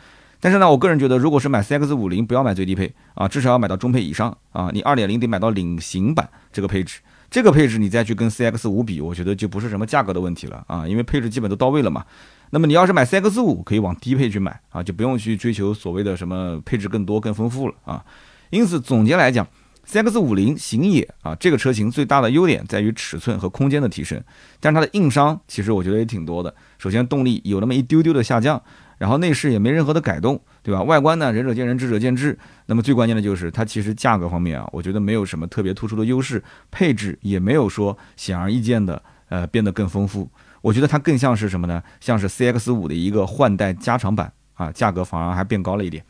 [0.44, 4.68] 但是呢，我个人觉得，如果是买 CX 五零，不要买最低配啊，至少要买到中配以上啊。
[4.74, 12.04] 你二点零得买到领行版这个配置，这个配置你再去跟 CX 五比，我觉得就不是什么价格的问题了啊，因为配置基本都到位了嘛。
[12.50, 18.04] 那么你要是买 CX 五，可以往低配去买啊，就不用去追求所谓的什么配置更多、更丰富了啊。
[18.50, 19.48] 因此，总结来讲
[19.88, 24.22] ，CX 五零行野啊，这个车型最大的优点在于尺寸和空间的提升，
[24.60, 26.54] 但是它的硬伤其实我觉得也挺多的。
[26.76, 28.62] 首先，动力有那么一丢丢的下降。
[28.98, 30.82] 然后内饰也没任何的改动，对吧？
[30.82, 32.38] 外观呢，仁者见仁，智者见智。
[32.66, 40.28] 那么最关键的就是它其实价格方面啊，我觉得没有什么特别突出的优势，配置也没有说显而易见的呃变得更丰富。
[40.62, 41.82] 我觉得它更像是什么呢？
[42.00, 46.04] 像是 CX 五的一个换代加长版啊，价格反而还变高了一点。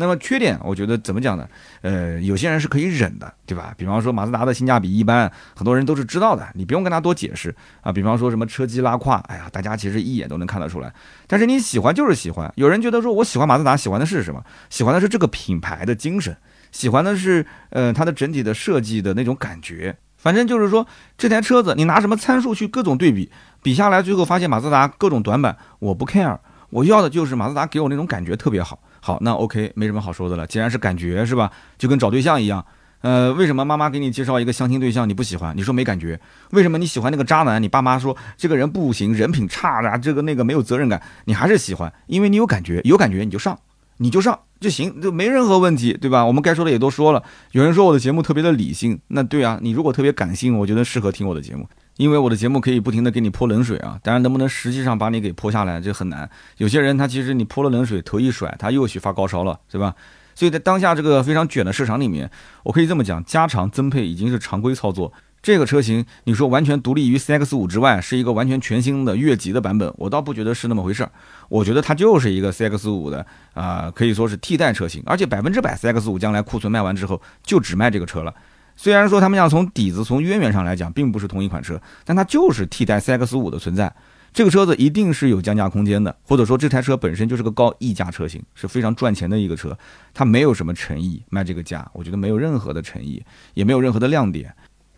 [0.00, 1.46] 那么缺点，我觉得怎么讲呢？
[1.82, 3.72] 呃，有些人是可以忍的，对吧？
[3.76, 7.92] 比方说马自达的性价比一般，很多人都是知道的，你不用跟他多解释啊。
[7.92, 10.92] 比方说什么车机拉胯，哎呀，大家其实一眼都能看得出来。
[11.28, 14.42] 但是你喜欢就是喜欢，有人觉得说我喜欢马自达，喜欢的是什么？
[14.70, 16.36] 喜欢的是这个品牌的精神，
[16.72, 19.94] 喜欢的是呃它的整体的设计的那种感觉。
[20.16, 20.86] 反正就是说
[21.16, 23.30] 这台车子，你拿什么参数去各种对比，
[23.62, 28.78] 比下来最后发现马自达各种短板，我不 care，我要的就是马自达给我那种感觉特别好。
[29.00, 30.46] 好，那 OK，没什么好说的了。
[30.46, 32.64] 既然是感觉是吧，就跟找对象一样。
[33.00, 35.56] 呃，为什么妈妈给你介绍一个相亲对象你不喜欢？
[35.56, 36.20] 你说没感觉？
[36.50, 37.62] 为什么你喜欢那个渣男？
[37.62, 43.58] 你爸妈说这个人不行，人品差啊，这个那个没有责任感，你还是喜欢，因为你有感觉，有感觉你就上，
[43.96, 46.26] 你就上就行，就没任何问题，对吧？
[46.26, 47.22] 我们该说的也都说了。
[47.52, 51.66] 有人说我的节目特别的理性，那对啊，你如果特别感性，我觉得适合听我的节目。
[52.00, 56.30] 因为我的节目可以不停的给你泼冷水啊，当然能不能实际上把你给泼下来，这很难。
[56.56, 59.94] 有些人他其实你泼了冷水，头一甩，他又去发高烧了，对吧？
[60.34, 62.30] 所以在当下这个非常卷的市场里面，
[62.62, 65.12] 我可以这么讲，加长增配已经是常规操作。
[65.42, 71.12] 这个车型你说完全独立于 CX 五之外，是一个完全全新的越级的版本，我倒不觉得是那么回事儿。
[71.50, 78.34] 我觉得它就是一个 CX 五的啊，可以说是替代车型，而且百分之百 CX 五将来库存卖完之后就只卖这个车了。
[78.82, 83.94] 虽然说他们讲从底子、从渊源上来讲，并不是同一款车，但它就是替代 CX 五的存在。
[84.32, 89.76] 这个车子一定是有降价空间的，或者说这台车本身就是个高溢价车型，是非常赚钱的一个车。
[90.14, 94.50] 它没有什么诚意卖这个价，我觉得没有任何的诚意，也没有任何的亮点。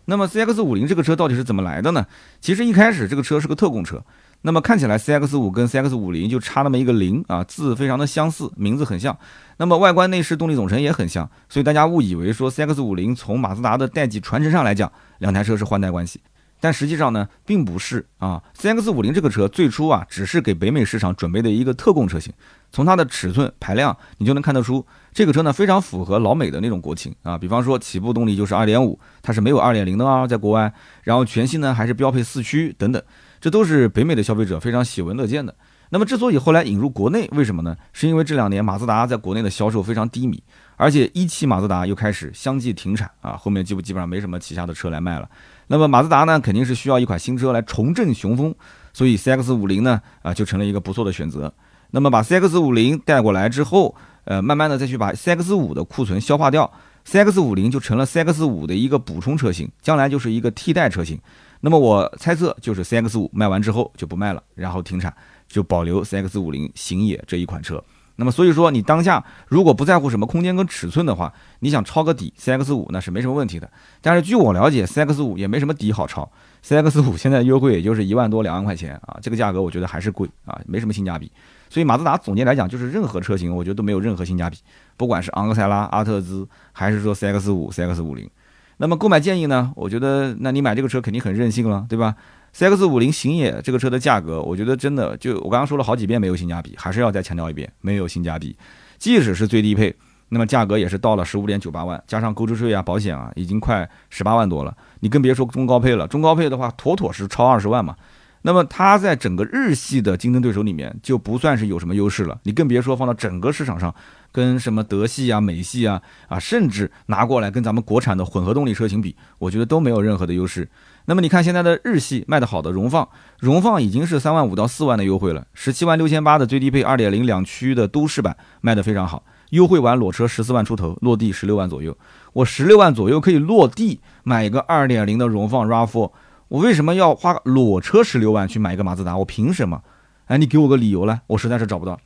[0.05, 2.07] 那么 CX 五零这个车到底是怎么来的呢？
[2.39, 4.01] 其实一开始这个车是个特供车。
[4.45, 9.17] 那么看起来，CX 五跟 CX 五零就差那么一个零啊，字非常的相似，名字很像。
[9.57, 16.19] 那么外观内饰动力总成也很像，所以大家误以为说 CX 五零从马自达的代际传承上来讲，两台车是换代关系。
[16.59, 18.41] 但实际上呢，并不是啊。
[18.57, 22.31] CX 五零这个车最初啊，只是给北美市场准备的一个特供车型。
[22.71, 27.37] 从它的尺寸、排量，你就能看得出，这个车呢非常符合老美的那种国情啊。
[27.37, 30.73] 比方说，起步动力就是二点五，它是没有二点零的啊，在国外。
[31.03, 33.01] 然后全系呢还是标配四驱等等，
[33.39, 35.53] 这都是北美的消费者非常喜闻乐见的。
[35.89, 37.77] 那么之所以后来引入国内，为什么呢？
[37.91, 40.41] 是因为这两年马自达在国内的销售非常低迷，
[40.75, 45.29] 而且一汽马自达又开始相继停产啊，后面基本基本上没什么旗下的车来卖了。
[45.67, 48.55] 那么马自达呢，肯定是需要一款新车来重振雄风，
[48.91, 51.53] 所以 CX 五零呢，啊，就成了一个不错的选择。
[51.91, 56.71] 那么把 CX 五零带过来之后，呃，慢慢的再去把 CX 五的库存消化掉
[57.07, 61.19] ，CX 五零就成了 CX 五的一个补充车型，将来就是一个替代车型。
[61.61, 65.13] 那么我猜测就是 CX 五卖完之后就不卖了，然后停产。
[65.45, 67.83] 就保留 CX 五零行野这一款车，
[68.15, 73.69] 那么所以说你当下如果不在乎什么空间跟尺寸的话，你想抄个底 CX 五那是没什么问题的。
[74.01, 76.27] 但是据我了解，CX 五也没什么底好抄
[76.65, 81.31] ，CX 五现在优惠也就是一万多两万块钱啊，这个价格我觉得还是贵啊，没什么性价比。
[81.73, 84.59] 所以马自达总结来讲，就是任何车型我觉得都没有任何性价比，
[84.95, 88.29] 不管是昂克赛拉、阿特兹，还是说 CX 五、CX 五零。
[88.77, 89.73] 那么购买建议呢？
[89.75, 92.13] 我觉得那你买这个车肯定很任性了，对吧
[92.55, 98.55] ？CX 五零行野这个车的价格，我觉得真的就我刚刚说了好几遍没有性价比，还是要再强调一遍，没有性价比。
[98.99, 99.91] 即使是最低配，
[100.29, 104.77] 那么价格也是到了十五点九八万，加上购置税啊、保险啊，已经快十八万多了。
[104.99, 107.95] 你更别说中高配了，中高配的话，妥妥是超二十万嘛。
[108.43, 113.93] 那么它在整个日系的竞争对手里面就不算是有什么优势了，你更别说放到整个市场上，
[114.31, 120.69] 跟什么德系啊、美系啊啊，甚至拿过来跟咱们国产的混合动力车型比，我觉得都没有任何的优势。
[121.05, 123.07] 那么你看现在的日系卖的好的荣放，
[123.39, 131.97] 荣放已经是三万五到四万的优惠了，十七万六千八的最低配二点零两驱的都市版卖的非常好，优惠完裸车十四万出头，落地十六万左右。
[132.33, 136.11] 我十六万左右可以落地买一个二点零的荣放 RAV4，
[136.53, 139.17] 我为什么要花裸车十六万去买一个马自达？
[139.17, 139.81] 我凭什么？
[140.27, 141.99] 哎，你给我个理由来，我实在是找不到。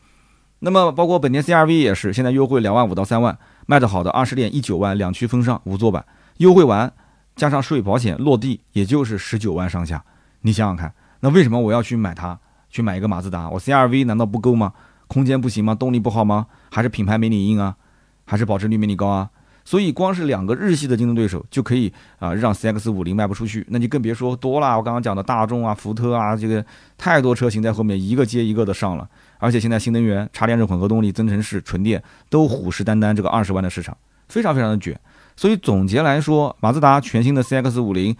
[0.59, 6.05] 那么包括本田 CRV 也是，现在优惠两万五到三万，卖得好的二十点一九万两驱风尚五座版，
[6.37, 6.93] 优惠完。
[7.35, 10.05] 加上税保险落地也就是十九万上下，
[10.43, 12.39] 你想想看，那为什么我要去买它？
[12.69, 13.49] 去买一个马自达？
[13.49, 14.71] 我 CRV 难道不够吗？
[15.07, 15.75] 空间不行吗？
[15.75, 16.47] 动力不好吗？
[16.71, 17.75] 还是品牌没你硬啊？
[18.23, 19.29] 还是保值率没你高啊？
[19.67, 24.77] 所以光是两个日系的竞争对手就可以啊让 CX 五零卖不出去，那你更别说多了。
[24.77, 26.65] 我刚刚讲的大众啊、福特啊，这个
[26.97, 29.05] 太多车型在后面一个接一个的上了，
[29.39, 33.97] 而且现在新能源、插电式混合动力、增程式、纯电都虎视眈眈这个二十万的市场，
[34.29, 34.97] 非常非常的卷。
[35.35, 38.15] 所以总结来说，马自达全新的 CX 五零，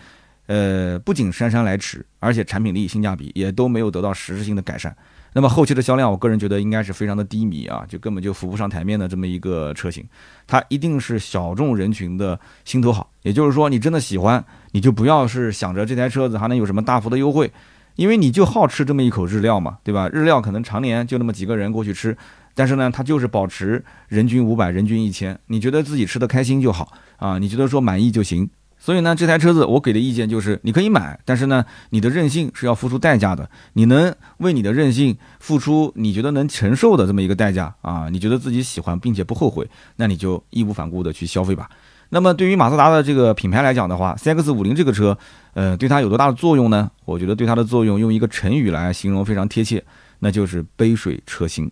[0.47, 4.93] 呃，不仅姗姗来迟，而且产品力、性价比也都没有得到实质性的改善。
[5.33, 10.03] 那么后期的销量，我个人觉得应该是非常的低迷啊，就根本就浮不上台面的这么一个车型。
[10.47, 17.51] 它一定是小众人群的心头好，也就是说，你真的喜欢，你就不要是想着这台车子还能有什么大幅的优惠，
[17.95, 20.09] 因为你就好吃这么一口日料嘛，对吧？
[20.09, 22.17] 日料可能常年就那么几个人过去吃。
[22.55, 28.49] 但是呢，它就是保持人均五百，人均一千，你觉得自己吃的开心就好啊，你觉得说满意就行。
[28.79, 33.49] 所以呢，这台车子我给的意见就是，你可以买，但是呢，你的任性是要付出代价的。
[33.73, 41.69] 你能为你的任性付出你觉得能承受的这么一个代价啊，你觉得自己喜欢并且不后悔，那你就义无反顾的去消费吧。
[42.09, 45.17] 那么对于马自达的这个品牌来讲的话，CX 五零这个车，
[45.53, 46.89] 呃，对它有多大的作用呢？
[47.03, 49.83] 我觉得对它的作用用一个成语来形容非常贴切，
[50.19, 51.69] 那就是杯水车薪。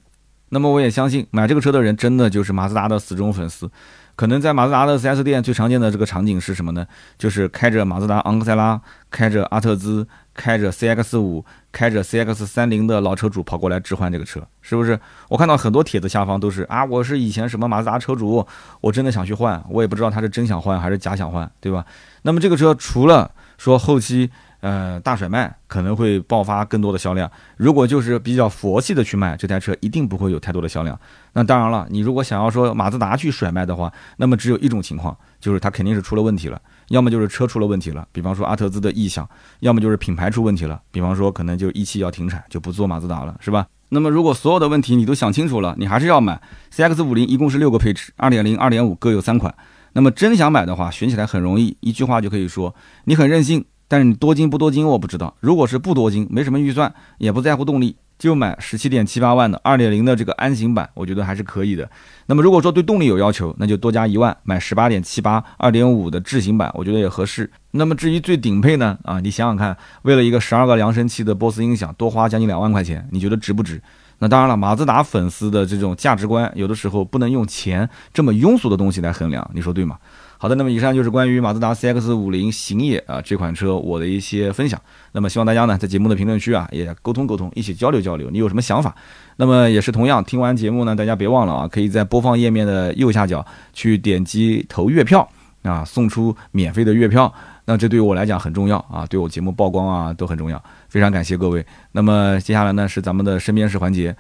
[0.49, 3.69] 那么我也相信买这个车的人真的就是马自达的死忠粉丝，
[4.15, 6.87] 可能在马自达的 4S 店最常见的这个场景是什么呢？
[7.17, 8.79] 就是开着马自达昂克赛拉，
[9.11, 14.97] 开着阿特兹，开着 CX 五，开着 CX 三零的老车主跑过来置换这个车，是不是？
[15.27, 18.45] 我看到很多帖子下方都是啊，我是以前什么马自达车主，
[18.81, 21.85] 我真的想去换，我也不知道他是真想换还是假想换，对吧？
[22.21, 24.31] 那么这个车除了说后期。
[24.65, 27.29] 呃，大甩卖可能会爆发更多的销量。
[27.55, 30.99] 如果就是比较佛系的去卖这台车，一定不会有太多的销量。
[31.33, 43.67] 那当然了，你如果想要说马自达去甩卖的话，那么只有一种情况，就是它肯定是出了问题了，要么就是车出了问题了，比方说阿特兹的异响，要么就是品牌出问题了，比方说可能就一汽要停产，就不做马自达了，是吧？
[43.89, 46.41] 那么如果所有的问题你都想清楚了，你还是要买
[46.73, 49.53] CX 五零，一共是六个配置，二点零、二点五各有三款。
[49.93, 52.73] 那么真想买的话，选起来很容易，一句话就可以说，
[53.03, 53.63] 你很任性。
[53.87, 55.35] 但是你多金不多金我不知道。
[55.39, 61.89] 如果是不多金，没什么预算，也不在乎动力，就买十七点七八万的二点零的这个安行版，我觉得还是可以的。
[62.25, 67.49] 那么如果说对动力有要求，那就多加一万，买十八点七八二点五的智行版，我觉得也合适。
[67.71, 68.97] 那么至于最顶配呢？
[69.03, 73.81] 啊，你想想看，为了一个十二个扬声器的波斯音响，多花将近两万块钱，你觉得值不值？
[74.19, 79.97] 那当然了，马自达粉丝的这种价值观，有的时候不能用钱这么庸俗的东西来衡量，你说对吗？
[80.37, 84.79] 好的，那么以上就是关于马自达 CX 五零行野啊这款车我的一些分享。
[85.13, 88.93] 那么希望大家呢在节目的评论区啊也沟通沟通，一起交流交流，你有什么想法？
[89.37, 95.27] 那么也是同样，听完节目呢，大家别忘了啊，可以在播放页面的右下角去点击投月票
[95.63, 97.33] 啊，送出免费的月票。
[97.65, 101.65] 那这对于我来讲很重要啊，对我节目曝光啊都很重要，非常感谢各位。
[101.93, 104.15] 那么接下来呢是咱们的身边事环节。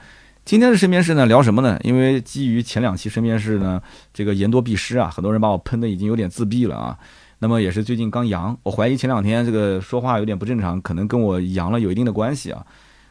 [0.45, 1.75] 今天的身边事呢，聊什么呢？
[1.81, 3.81] 因为基于前两期身边事呢，
[4.13, 6.95] 这个言多必失啊，很多人把我喷的已经有点自闭了啊。
[7.39, 12.63] 那么也是最近刚阳，我怀疑前两天这个说话有点不正常，可能跟我阳了有一定的关系啊。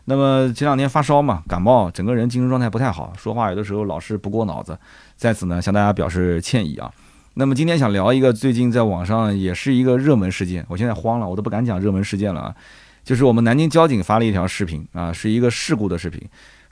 [0.05, 4.79] 那么前两天发烧嘛，感冒，整个人精神状态不太好，说话有的时候老是不过脑子，
[5.17, 6.89] 在此呢向大家表示歉意啊。
[7.35, 12.55] 那么今天想聊一个最近在网上也是一个热门事件，我现在慌了，我都不敢讲热门事件了啊。
[13.03, 16.23] 就是我们南京交警发了一条视频啊，是一个事故的视频。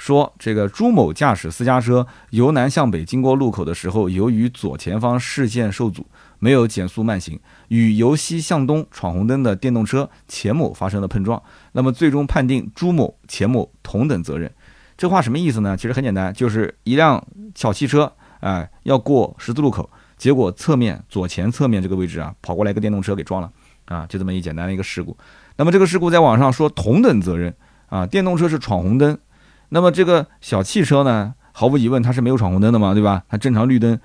[0.03, 6.05] 说这个朱某驾驶私家车由南向北经过路口的时候，由于左前方视线受阻，
[6.41, 7.39] 没有减速慢行，
[7.69, 11.41] 与由西向东闯红灯的电动车钱某发生了碰撞。
[11.71, 14.53] 那么最终判定朱某、钱某同等责任。
[14.99, 15.77] 这话什么意思呢？
[15.77, 23.49] 其实很简单，就是一辆小汽车，哎，要过十字路口，结果侧面左前侧面这个位置啊，跑过来一个电动车给撞了，
[23.85, 25.17] 啊，就这么一简单的一个事故。
[25.57, 27.55] 那么这个事故在网上说同等责任
[27.87, 29.17] 啊，电动车是闯红灯。
[29.75, 33.25] 那么这个小汽车呢，毫无疑问它是没有闯红灯的嘛，对吧？
[33.31, 33.99] 它正常绿灯，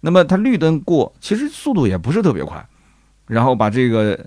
[0.00, 2.62] 那么它绿灯过，其实速度也不是特别快，
[3.26, 4.26] 然后把这个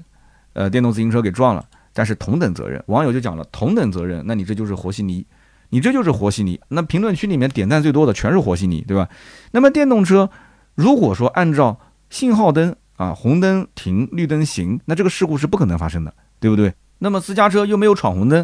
[0.53, 5.23] 呃电动自行车给撞了，但是同等责任，网友就讲了同等责任，那你这就是和稀泥，
[5.69, 6.59] 你这就是和稀泥。
[6.69, 9.07] 那评论区里面点赞最多的全是和稀泥，对吧？
[9.51, 10.27] 那么电动车
[10.73, 16.73] 如果说按照信号灯啊，红灯停，绿灯行，那这个事故是不可能发生的，对不对？
[16.97, 18.43] 那么私家车又没有闯红灯。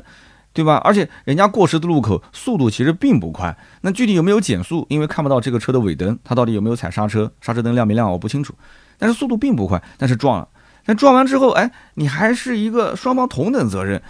[0.55, 0.77] 对吧？
[0.85, 4.85] 而且人家过十字路口速度其实并不快，那具体有没有减速？
[4.89, 7.29] 因为看不到这个车的尾灯，它到底有没有踩刹车？
[7.41, 8.09] 刹车灯亮没亮？
[8.09, 8.55] 我不清楚。
[8.97, 10.47] 但是速度并不快，但是撞了。
[10.85, 14.01] 那撞完之后，哎，你还是一个双方同等责任，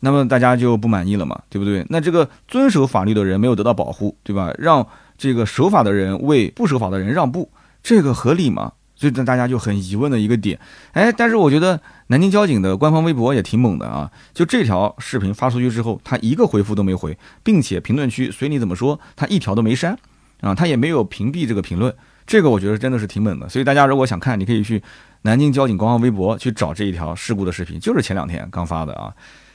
[0.00, 1.40] 那么大家就不满意了嘛？
[1.48, 1.86] 对不对？
[1.88, 4.52] 那这个遵守法律的人没有得到保护，对吧？
[4.58, 4.84] 让
[5.16, 7.48] 这个守法的人为不守法的人让步，
[7.80, 8.72] 这个合理吗？
[9.02, 10.56] 所以大家就很疑问的一个点，
[10.92, 14.08] 哎，但是我觉得南京交警的官方微博也挺猛的啊！
[14.32, 19.98] 就这条视频发出去之后，他一个回复都没回，并且评论区随你怎么说，他一条都没删
[20.40, 21.92] 啊，他也没有屏蔽这个评论，
[22.24, 23.48] 这个我觉得真的是挺猛的。
[23.48, 24.80] 所以大家如果想看，你可以去
[25.22, 29.12] 南京交警官方微博去找这一条事故的视频，就是前两天刚发的啊。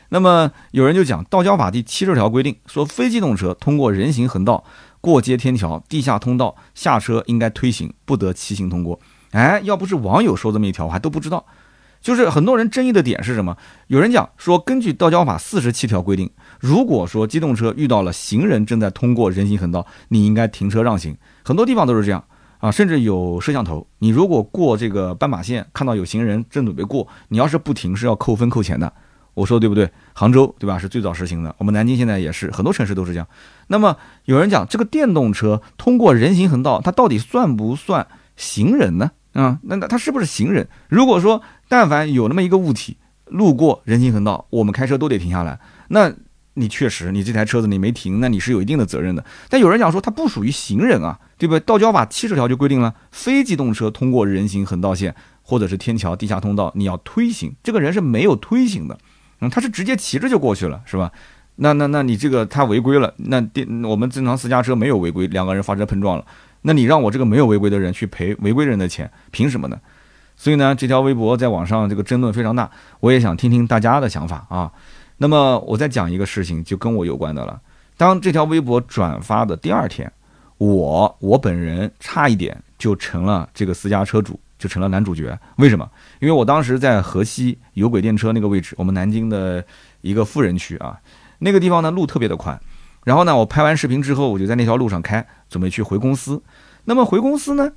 [0.09, 4.65] 那么有人就讲《道交法》第七十条规定，说非机动车通过人行横道、
[4.99, 8.99] 过街天桥、地下通道下车应该推行，不得骑行通过。
[9.37, 11.45] 哎，要不是网友说这么一条，我还都不知道。
[12.01, 13.55] 就是很多人争议的点是什么？
[13.85, 16.27] 有人讲说，根据道交法四十七条规定，
[16.59, 21.15] 如果说机动车遇到了行人正在通过人行横道，你应该停车让行。
[21.43, 22.23] 很多地方都是这样
[22.57, 23.85] 啊，甚至有摄像头。
[23.99, 28.91] 你如果过这个斑马线，看到有行人正准备过，你要是不停，是要扣分扣钱的。
[29.35, 29.87] 我说对不对？
[30.13, 30.79] 杭州对吧？
[30.79, 31.53] 是最早实行的。
[31.59, 33.27] 我们南京现在也是，很多城市都是这样。
[33.67, 39.11] 那么有人讲，这个电动车通过人行横道，它到底算不算行人呢？
[39.37, 40.67] 啊，那那他是不是行人？
[40.89, 45.59] 如果说但凡有那么一个物体路过人行横道，我们开车都得停下来。
[45.89, 46.11] 那
[46.55, 49.23] 你确实，你这台车子你没停，那你是有一定的责任的。
[49.47, 51.59] 但有人讲说他不属于行人啊，对不对？
[51.59, 58.97] 道交法七十条就规定了，非机动车通过人行横道线或者是天桥、地下通道，你要推行，这个人是没有推行的，
[59.41, 61.11] 嗯，他是直接骑着就过去了，是吧？
[61.57, 66.25] 那那那你这个他违规了，那电我们正常私家车没有违规，两个人发生碰撞了。
[66.67, 69.79] 那你让我这个没有违规的人去赔违规人的钱，凭什么呢？
[70.35, 74.69] 所以呢，这条微博在网上这个争论非常大，我也想听听大家的想法啊。
[75.19, 77.57] 那么我再讲一个事情，就跟我有关的了。
[77.95, 80.11] 当这条微博转发的第二天，
[80.57, 85.39] 我我本人差一点就成了这个私家车主，就成了男主角。
[85.55, 85.89] 为什么？
[86.19, 89.63] 因为我当时在河西有轨电车那个位置，我们南京的
[90.01, 90.99] 一个富人区啊，
[91.39, 92.59] 那个地方呢路特别的宽。
[93.05, 96.43] 然后呢，我拍完视频之后，我就在那条路上开，准备去回公司。
[96.89, 97.69] 那么回公司呢，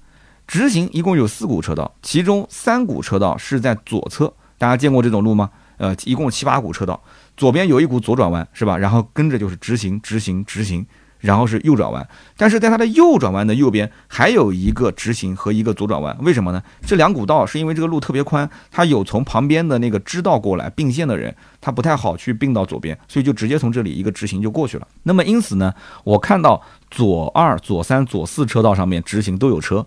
[0.47, 4.33] 直行一共有四股车道，其中三股车道是在左侧。
[4.57, 5.51] 大家见过这种路吗？
[5.79, 7.03] 呃，一共七八股车道，
[7.37, 8.79] 左边有一股左转弯，是吧？
[8.79, 10.87] 然后跟着就是直行，直行，直行。
[11.21, 12.07] 然后是右转弯，
[12.37, 16.63] 但是在它的右转弯的右边还有一个直行和一个左转弯，为什么呢？
[16.83, 24.89] 这两股道是因为这个路特别宽，它有从旁边的那个支道过来并线的人，他不太好去并到左边，所以就直接从这里一个直行就过去了。
[25.03, 25.73] 那么因此呢，
[26.05, 29.87] 我看到左二、左三、左四车道上面直行都有车，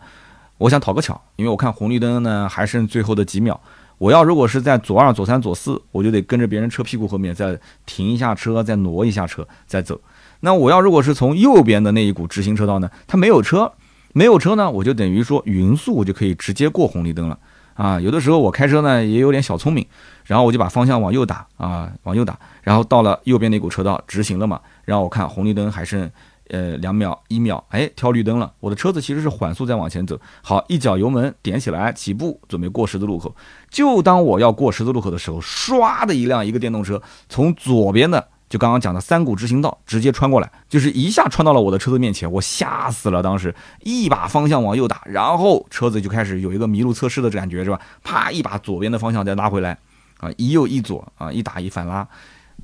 [0.60, 3.60] 我想讨个巧，因为我看红绿灯呢还剩最后的几秒，
[3.98, 10.00] 我要如果是在左二、左三、左四，我就得跟着别人车屁股后面再停一下车，再挪一下车，再走。
[10.46, 13.72] 那我要如果是从右边的那一股直行车道呢，它没有车，
[14.12, 17.40] 没有车呢，我就等于说匀速，我就可以直接过红绿灯了
[17.76, 17.98] 啊。
[17.98, 19.88] 有的时候我开车呢也有点小聪明，
[20.26, 26.12] 然后我就把方向往右打啊，往右打，然后到了右边那股车道直行了嘛，然后我看红绿灯还剩
[26.50, 33.34] 呃两秒一秒，哎，挑绿灯了，我的车子其实是缓速在往前走，好，一脚油门点起来起步，准备过十字路口，
[33.70, 38.28] 就当我要过十字路口的时候，唰的一辆一个电动车从左边的。
[38.54, 43.24] 就刚刚讲的三股直行道，直接穿过来，就是一下穿到了我的车子面前，我吓死了。
[43.24, 43.52] 当时
[43.82, 47.80] 一把方向往右打，然后车子就开始有一个麋鹿测试的感觉，是吧？
[48.04, 49.76] 啪，一把左边的方向再拉回来，
[50.20, 52.08] 啊，一右一左啊，一打一反拉，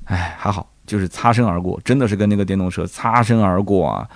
[0.04, 4.08] 哎，还好，就是擦身而过，真的是跟那个电动车擦身而过啊。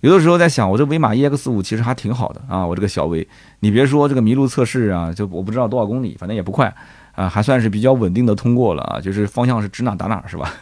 [0.00, 3.26] 有的时候在想，我这威马 EX 五其实还挺好的啊，我这个小威，
[3.60, 6.70] 你别说这个麋鹿测试啊，就我不知道多少公里，反正也不快。
[7.12, 10.52] 啊，还算是比较稳定的通过了啊，就是方向是指哪打哪，是吧？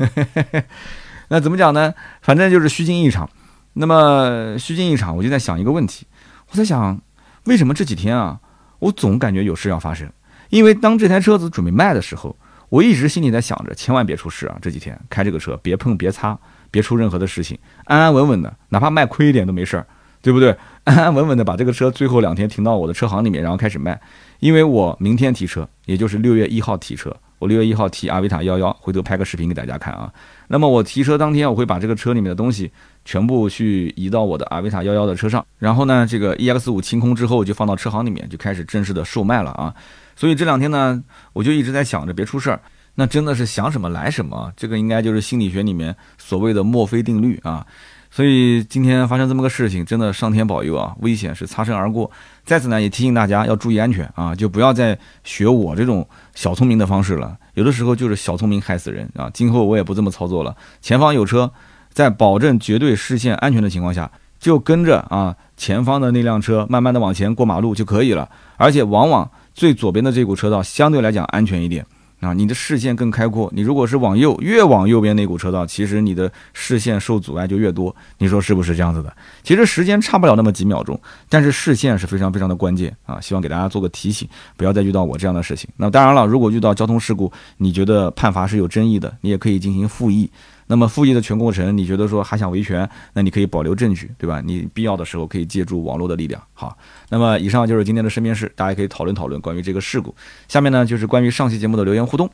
[1.28, 1.94] 那怎么讲呢？
[2.22, 3.28] 反正就是虚惊一场。
[3.74, 6.04] 那么虚惊一场，我就在想一个问题，
[6.50, 7.00] 我在想，
[7.44, 8.38] 为什么这几天啊，
[8.80, 10.10] 我总感觉有事要发生？
[10.48, 12.36] 因为当这台车子准备卖的时候，
[12.68, 14.58] 我一直心里在想着，千万别出事啊！
[14.60, 16.36] 这几天开这个车，别碰，别擦，
[16.72, 19.86] 别出任何的事情，安安稳稳的，哪怕卖亏一点都没事儿，
[20.20, 20.56] 对不对？
[20.82, 24.00] 安安稳稳的把这个车最后两天停到我的车行里面，然后开始卖。
[24.40, 30.12] 因为我明天提车，也就是六月一号提车，我六月一号提阿维塔幺幺，回头拍个视频给大家看啊。
[30.48, 32.70] 那么我提车当天，我会把这个车里面的东西
[33.04, 39.74] 全部去移到我的阿维塔幺幺的车上，然后呢，这个 EX 五清空之后就放到车行里面，就开始正式的售卖了啊。
[40.16, 42.60] 所以这两天呢，我就一直在想着别出事儿，
[42.94, 47.66] 那真的是想什么来什么，这个应该就是心理学里面所谓的墨菲定律啊。
[48.10, 50.94] 所以今天发生这么个事情，真的上天保佑啊！
[51.00, 52.10] 危险是擦身而过。
[52.44, 57.36] 在此呢，也提醒大家要注意安全啊，就不要再学我这种小聪明的方式了。
[57.54, 59.30] 有的时候就是小聪明害死人啊！
[59.32, 60.56] 今后我也不这么操作了。
[60.80, 61.52] 前方有车，
[61.92, 68.28] 在保证绝对视线安全的情况下，就跟着啊前方的那辆车慢慢的往前过马路就可以了。
[68.56, 71.86] 而且往往最左边的这股车道相对来讲安全一点。
[72.20, 73.50] 啊，你的视线更开阔。
[73.54, 77.94] 你如果是往右，越往右边那股车道，其实你的视线受阻碍就越多。
[78.18, 79.12] 你说是不是这样子的？
[79.42, 83.20] 其实时间差不了那么几秒钟，但是视线是非常非常的关键啊！
[83.20, 85.68] 希望给大家做个提醒，不要再遇到我这样的事情。
[85.76, 90.30] 那当然了，如果遇到交通事故，你觉得判罚是有争议的，你也可以进行复议。
[90.70, 94.40] 那么复议的全过程，你觉得说还想维权，那你可以保留证据，对吧？
[94.40, 96.40] 你必要的时候可以借助网络的力量。
[96.54, 100.14] 好，那么以上就是今天的身边事，大家可以讨论讨论关于这个事故。
[100.46, 102.30] 下面呢就是关于上期节目的留言互动。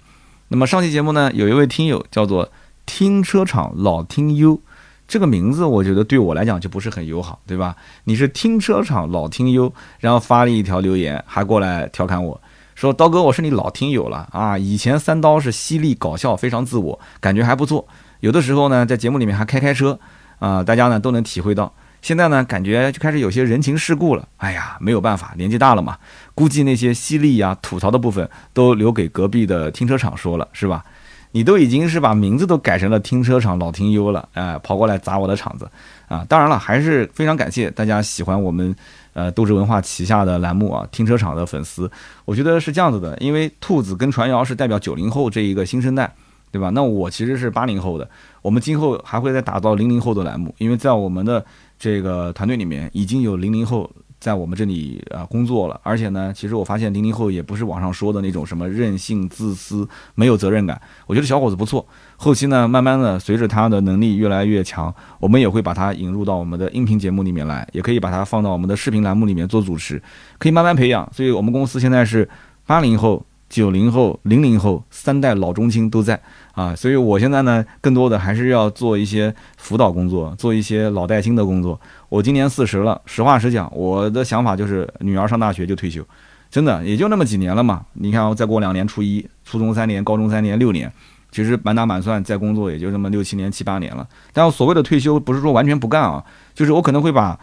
[0.48, 2.46] 那么上期节目呢，有一位听友叫做
[2.84, 4.60] 停车场老听优，
[5.08, 7.74] 这个名字我觉得对我来讲就不是很友好，对吧？
[8.04, 12.38] 你是停车场老听优，然后发了一条留言，还过来调侃我
[12.74, 14.58] 说：“刀哥，我是你老听友了啊！
[14.58, 17.88] 以前三刀是犀利搞笑，非常自我，感觉还不错。”
[18.20, 19.98] 有的时候呢，在节目里面还开开车，
[20.38, 21.72] 啊，大家呢都能体会到。
[22.02, 24.28] 现在呢，感觉就开始有些人情世故了。
[24.36, 25.96] 哎呀，没有办法，年纪大了嘛，
[26.34, 30.84] 估计那些犀利呀、吐槽的部分都留给隔壁的停车场说了，是吧？
[31.32, 35.68] 你都已经是把名字都改成了停车场老听优了，哎，跑过来砸我的场子
[36.08, 36.24] 啊！
[36.28, 38.74] 当然了，还是非常感谢大家喜欢我们
[39.12, 41.90] 呃斗志文化旗下的栏目啊，停车场的粉丝。
[42.24, 46.10] 我觉得是这样子的，因为兔子跟传谣是代表九零后这一个新生代。
[46.56, 46.70] 对吧？
[46.70, 48.08] 那我其实是八零后的，
[48.40, 51.44] 我们今后还会再打造零零后的栏目，因为在我们的
[51.78, 61.86] 这个团队里面已经有零零后在我们这里啊工作了，而且呢，其实我发现零零后也不是网上说的那种什么任性、自私、没有责任感，我觉得小伙子不错。
[62.16, 70.02] 后期呢，慢慢的随着他的能力越来越强，我们也会把他引入到我们的音频节目里面来，也可以把他放到我们的视频栏目里面做主持，
[70.38, 71.06] 可以慢慢培养。
[71.12, 72.26] 所以我们公司现在是
[72.66, 73.22] 八零后。
[73.48, 76.20] 九零后、零零后三代老中青都在
[76.56, 81.78] 啊，所以我现在呢，更多的还是要做一些辅导工作，做一些老带新的工作。
[82.08, 86.02] 我今年四十了，实话实讲，我的想法就是女儿上大学就退休，
[86.50, 87.84] 真的也就那么几年了嘛。
[87.92, 90.90] 你看，再过两年，初一、初中三年，高中三年，六年，
[91.30, 94.08] 其实满打满算再工作也就这么六七年、七八年了。
[94.32, 97.38] 但我所谓的退休，不是说完全不干啊，就是我可能会把。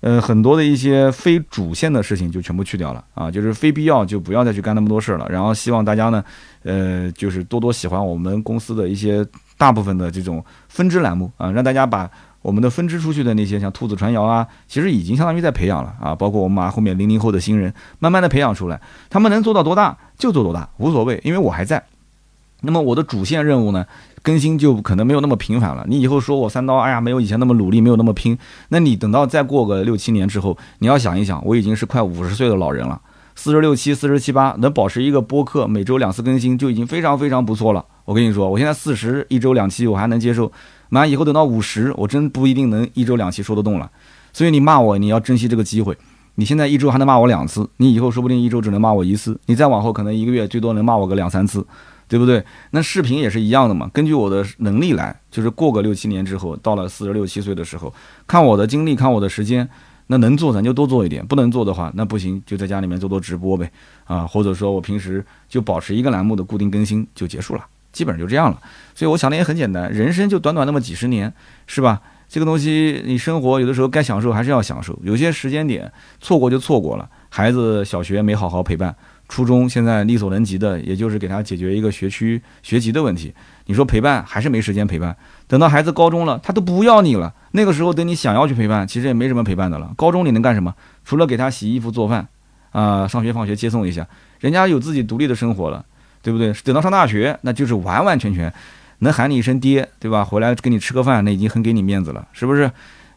[0.00, 5.26] 呃，很多的一些非主线的事情就全部去掉了啊，就是非必要就不要再去干那么多事儿了。
[5.28, 6.24] 然后希望大家呢，
[6.62, 9.26] 呃，就是多多喜欢我们公司的一些
[9.56, 12.08] 大部分的这种分支栏目啊，让大家把
[12.42, 18.80] 我们的分支出去的那些像兔子传谣啊，其实已经相当于在培养了啊，包括我们把后面零零后的新人慢慢的培养出来，
[19.10, 21.82] 他们能做到多大就做多大，无所谓，因为我还在。
[22.60, 23.86] 那么我的主线任务呢？
[24.22, 25.84] 更新就可能没有那么频繁了。
[25.88, 28.36] 你以后说我三刀，哎呀，没有以前那么努力，没有那么拼。
[28.68, 33.00] 那你等到再过个六七年之后，你要想一想，我已经是快五十岁的老人了，
[33.34, 37.84] 四十六七、四十七八，能保持一个播客每周两次更新，就已经非常非常不错了。
[38.04, 40.50] 我跟你说，我现在四十一周两期，我还能接受。
[40.88, 43.90] 妈，以后等到五十，我真不一定能一周两期说得动了。
[44.32, 45.96] 所以你骂我，你要珍惜这个机会。
[46.36, 51.66] 你现在一周还能骂我两次，你以后说不定一周只能骂我一次，你再往后可能一个月最多能骂我个两三次，
[52.08, 52.42] 对不对？
[52.70, 57.92] 那视频也是一样的嘛，根据我的能力来，就是过个六七年之后，到了四十六七岁的时候，
[58.26, 59.68] 看我的精力，看我的时间，
[60.06, 63.70] 那能做咱就多做一点，不能做的话，那不行，就在家里面做做直播呗，
[64.06, 68.58] 啊，或者说我平时就保持一个栏目的固定更新就结束了，基本上就这样了。
[68.94, 71.32] 所以我想的也很简单，人生就短短那么几十年，
[71.66, 72.00] 是吧？
[72.28, 75.90] 这个东西，你生活有的时候该享受还是要享受，有些时间点
[76.20, 77.08] 错过就错过了。
[77.30, 78.94] 孩子小学没好好陪伴，
[79.28, 83.32] 初中现在力所能及的，也就是给他解决一个学区学籍的问题。
[83.66, 85.14] 你说陪伴还是没时间陪伴，
[85.46, 87.32] 等到孩子高中了，他都不要你了。
[87.52, 89.92] 那个时候等你想要去陪伴，其实也没什么陪伴的了。
[89.96, 90.74] 高中你能干什么？
[91.04, 92.26] 除了给他洗衣服做饭，
[92.72, 94.06] 啊，上学放学接送一下，
[94.40, 95.84] 人家有自己独立的生活了，
[96.22, 96.52] 对不对？
[96.64, 98.52] 等到上大学，那就是完完全全。
[99.00, 100.24] 能喊你一声爹，对吧？
[100.24, 102.70] 回来跟你吃个饭，那已经很给你面子了，是不是？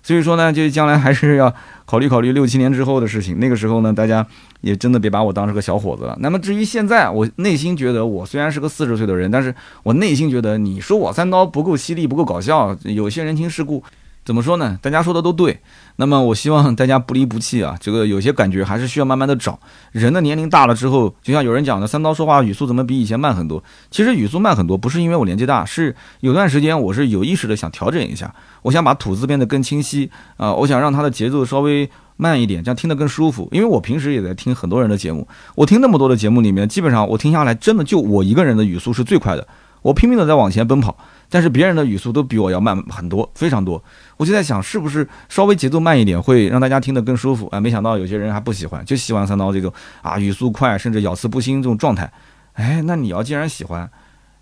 [0.03, 1.53] 所以说呢，就将来还是要
[1.85, 3.39] 考虑考虑六七年之后的事情。
[3.39, 4.25] 那个时候呢，大家
[4.61, 6.17] 也真的别把我当成个小伙子了。
[6.19, 13.83] 那么至于现在，我内心觉得我虽然是个四十岁的人，但是我内心觉得你说我三刀不够犀利，不够搞笑，有些人情世故。
[14.23, 14.77] 怎么说呢？
[14.81, 15.59] 大家说的都对。
[15.95, 17.75] 那么我希望大家不离不弃啊！
[17.79, 19.59] 这个有些感觉还是需要慢慢的找。
[19.91, 23.63] 人的年龄大了之后，就像有人讲的，三刀说话语速怎么比以前慢很多？
[23.89, 33.49] 其实语速慢很多，不是因为我年纪大，是有段时间我是有意识的想调整一下，我想把吐字变得更清晰啊，我想让它的节奏稍微慢一点，这样听得更舒服。
[33.51, 39.47] 因为我平时也在听很多人的节目，我听那么多的节目里面，基本上我听下来，真的就我一个人的语速是最快的，
[39.81, 40.97] 我拼命的在往前奔跑。
[41.31, 43.81] 但是别人的语速都比我要慢很多，非常多。
[44.17, 47.59] 我就在想，是不是稍微节奏慢一点会让大家听得更舒服啊？
[47.59, 49.71] 没想到有些人还不喜欢，就喜欢三刀这种
[50.01, 52.11] 啊语速快，甚至咬字不清这种状态。
[52.53, 53.89] 哎，那你要既然喜欢，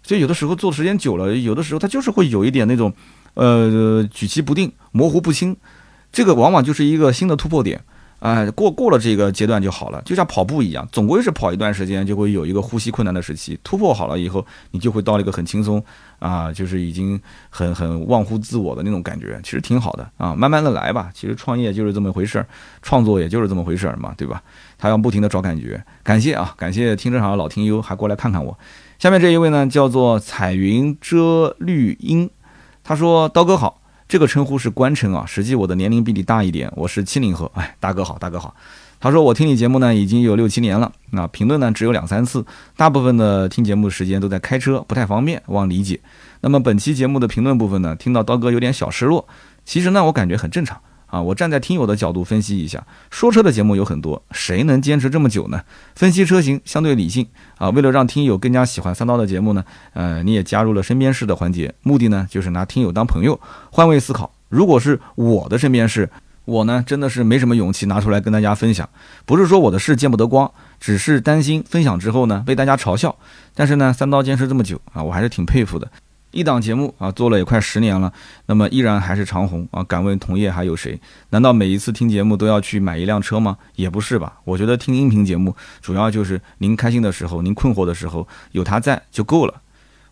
[0.02, 2.92] 所以有的时候做时间久了，有的时候他就是会有一点那种，
[3.36, 5.56] 呃，举棋不定、模糊不清。
[6.12, 7.82] 这个往往就是一个新的突破点。
[8.20, 15.82] 哎，过过了这个阶段就好了，就像跑步一样，总归是跑一段时间就会有一个呼吸困难的时期，突破好了以后，你就会到了一个很轻松
[16.20, 21.09] 啊，就是已经很很忘乎自我的那种感觉，其实挺好的啊，慢慢的来吧。
[21.13, 22.45] 其实创业就是这么回事儿，
[22.82, 24.43] 创作也就是这么回事儿嘛，对吧？
[24.78, 25.82] 他要不停的找感觉。
[26.03, 28.57] 感谢啊，感谢听这场的老听友还过来看看我。
[28.97, 32.30] 下面这一位呢，叫做彩云遮绿荫，
[32.84, 33.78] 他说刀哥好。
[34.10, 37.51] 这个称呼是官称啊，实际我的年龄比你大一点，我是七零后。
[37.53, 38.55] 哎，大哥好，大哥好。
[38.99, 42.43] 他说我听你节目呢已经有六七年了，那评论呢只有两三次，
[42.76, 45.99] 大部分的听节目的时间都在开车，不太方便，望理解。
[46.41, 49.28] 那么本期节目的评论部分呢，听到刀哥有点小失落，
[49.64, 50.82] 其实呢我感觉很正常。
[51.10, 55.62] 啊，我站在听友的角度分析一下，说车的节目有很多，谁能坚持这么久呢？
[55.95, 57.70] 分析车型相对理性啊。
[57.72, 63.39] 为了让听友更加喜欢三刀的节目呢，呃，你也加入了身边事的环节，目的呢就是拿听友当朋友，
[63.72, 64.32] 换位思考。
[64.49, 66.10] 如果是我的身边事，
[66.45, 68.88] 我呢真的是没什么勇气拿出来跟大家分享，
[69.26, 73.16] 不是说我的事见不得光，只是担心分享之后呢被大家嘲笑。
[73.55, 75.89] 但是呢，三刀坚持这么久啊，我还是挺佩服的。
[76.32, 78.13] 一档节目啊，做了也快十年了，
[78.45, 79.84] 那么依然还是长红啊。
[79.84, 80.99] 敢问同业还有谁？
[81.32, 83.57] 难道每一次听节目都要去买一辆车吗？
[83.75, 84.34] 也不是吧。
[84.43, 89.61] 我觉得听音频节目主要就是您开心的时候，您困惑的时候，有他在就够了。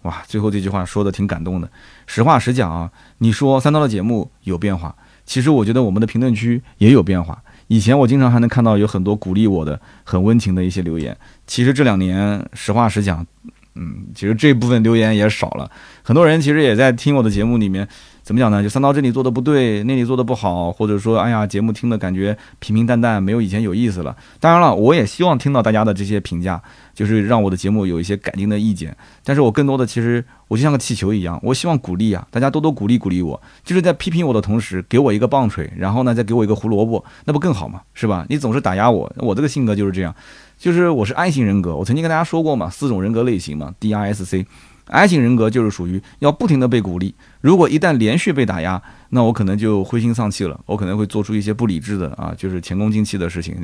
[0.04, 1.70] 哇，最后这句话说的挺感动的。
[2.08, 4.96] 实话实讲啊，你说三刀的节目有变化，
[5.26, 7.40] 其实我觉得我们的评论区也有变化。
[7.68, 11.16] 以前我经常还能看到有很多鼓励我的、很温情的一些留言，
[11.46, 13.26] 其实这两年实话实讲。
[13.78, 15.70] 嗯，其实这部分留言也少了，
[16.02, 17.88] 很多人其实也在听我的节目里面，
[18.24, 18.64] 怎么讲呢？
[18.64, 24.18] 就三刀这里做的不对，那里做的不好，或者说，哎呀，节目听的感觉平平淡淡，没有以前有意思了。
[24.40, 26.60] 当然了，我也希望听到大家的这些评价，
[26.96, 28.96] 就是让我的节目有一些改进的意见。
[29.24, 37.82] 但是我更多的其实，我就像个气球一样，我希望鼓励啊，大家多多鼓励鼓励我，就是在批评我的同时，给我一个棒槌，然后呢，再给我一个胡萝卜，那不更好吗？
[37.94, 38.26] 是吧？
[38.28, 40.16] 你总是打压我，我这个性格就是这样。
[40.58, 53.56] 就是我是 I 型人格，我曾经跟大家说过嘛，四种人格类型嘛，D I S C，I 型人格就是属于要不停的被鼓励，如果一旦连续被打压，那我可能就灰心丧气了，我可能会做出一些不理智的啊，就是前功尽弃的事情，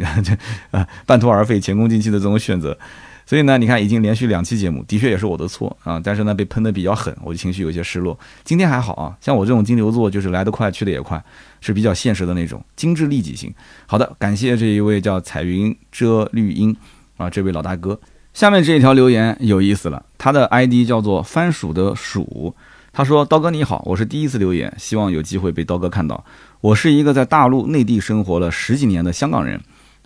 [0.72, 2.78] 啊， 半途而废、前功尽弃的这种选择。
[3.26, 8.20] 所以呢，你看已经连续两期节目，的确也是我的错啊，但是呢被喷的比较狠，我就情绪有些失落。
[8.44, 11.24] 今天还好啊，像我这种金牛座就是来得快去得也快，
[11.66, 13.52] 是比较现实的那种，精致利己型。
[13.88, 16.76] 好的，感谢这一位叫彩云遮绿荫
[17.18, 18.00] 啊，这位老大哥。
[18.34, 22.54] 下面这一条留言有意思了，他的 ID 叫做番薯的薯，
[22.92, 26.24] 他说：“刀哥你好，我是第一次留言，希望有机会被刀哥看到。
[26.62, 29.60] 我是一个在大陆内地生活了十几年的香港人。”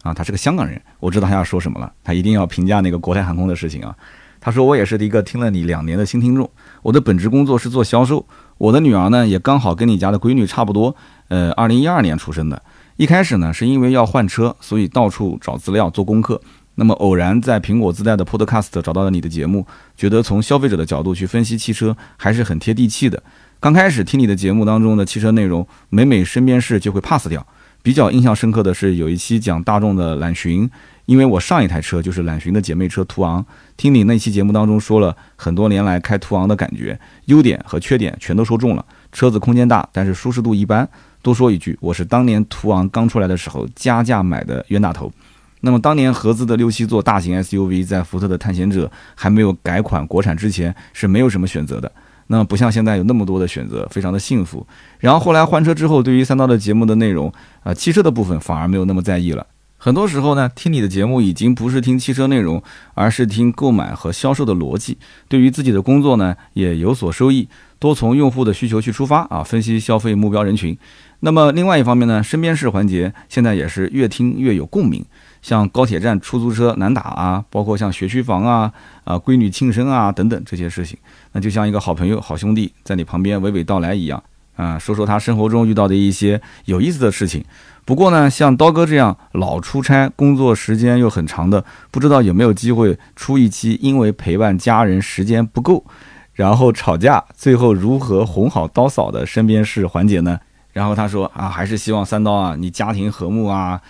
[0.03, 1.91] 啊，他是个香港人，我知道他要说什么了。
[2.03, 3.93] 他一定要评价那个国泰航空的事情啊。
[4.39, 6.49] 他说我也是一个听了你两年的新听众。
[6.84, 8.26] 我的本职工作是做销售。
[8.60, 10.95] 我的女儿呢，也刚好跟你家的闺女差不多，
[11.28, 12.61] 呃，二零一二年出生的。
[12.97, 16.41] 一开始呢，是因为要换车，所以到处找资料做功课。
[16.80, 19.65] 那么偶然在苹果自带的 Podcast 找到了你的节目，
[19.95, 23.21] 觉得从消费者的角度去分析汽车还是很贴地气的。
[23.59, 27.45] 刚开始听你的节目当中的汽车内容，每每身边事就会 pass 掉。
[27.82, 30.69] 比较印象深刻的是有一期讲大众的揽巡，
[31.05, 33.43] 因为我上一台车就是揽巡的姐妹车途昂，
[33.75, 38.86] 听你那期节目当中说了很多年来开途昂的感觉，优点和缺点全都说中了。
[39.11, 40.88] 车子空间大，但是舒适度一般。
[41.28, 45.11] 多说一句，我是当年途昂刚出来的时候加价买的冤大头。
[45.59, 51.91] 那么当年合资的六七座大型 SUV 在福特的探险者还没有改款国产之前是没有什么选择的。
[52.28, 54.65] 那么不像现在有那么多的选择，非常的幸福。
[54.99, 57.30] 然后后来换车之后，对于三刀的节目的内容，
[57.63, 59.45] 啊，汽车的部分反而没有那么在意了。
[59.80, 62.63] 很多时候呢，听你的节目已经不是听汽车内容，
[62.93, 64.97] 而是听购买和销售的逻辑。
[65.28, 67.49] 对于自己的工作呢，也有所收益。
[67.80, 70.75] 多从用户的需求去出发啊，分析消费目标人群。
[71.22, 75.03] 那么另外一方面呢，身边事环节现在也是越听越有共鸣。
[75.41, 78.72] 像高铁站出租车难打啊，包括像学区房啊、
[79.03, 80.97] 啊闺女庆生啊等等这些事情，
[81.32, 84.22] 那就像一个好朋友、好兄弟在你旁边娓娓道来一样
[84.57, 87.45] 啊，说说他生活中遇到的一些有意思的事情。
[87.86, 95.86] 不过呢，像刀哥这样老出差、工作时间又很长的，不知道有没有机会出一期，因为陪伴家人时间不够，
[96.34, 100.39] 然后吵架，最后如何哄好刀嫂的身边事环节呢？
[100.78, 103.82] 然后他说啊，还是希望三刀啊，你家庭和睦啊。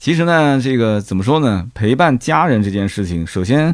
[0.00, 1.64] 其实呢，这个怎么说呢？
[1.72, 3.72] 陪伴家人这件事情，首先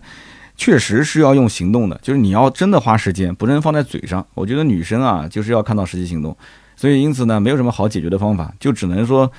[0.55, 4.27] 确实是要用行动的，就是你要真的花时间，不能放在嘴上。
[4.35, 6.37] 我觉得女生啊，就是要看到实际行动，
[6.77, 9.33] 所以因此呢，没有什么好解决的方法，就只能说。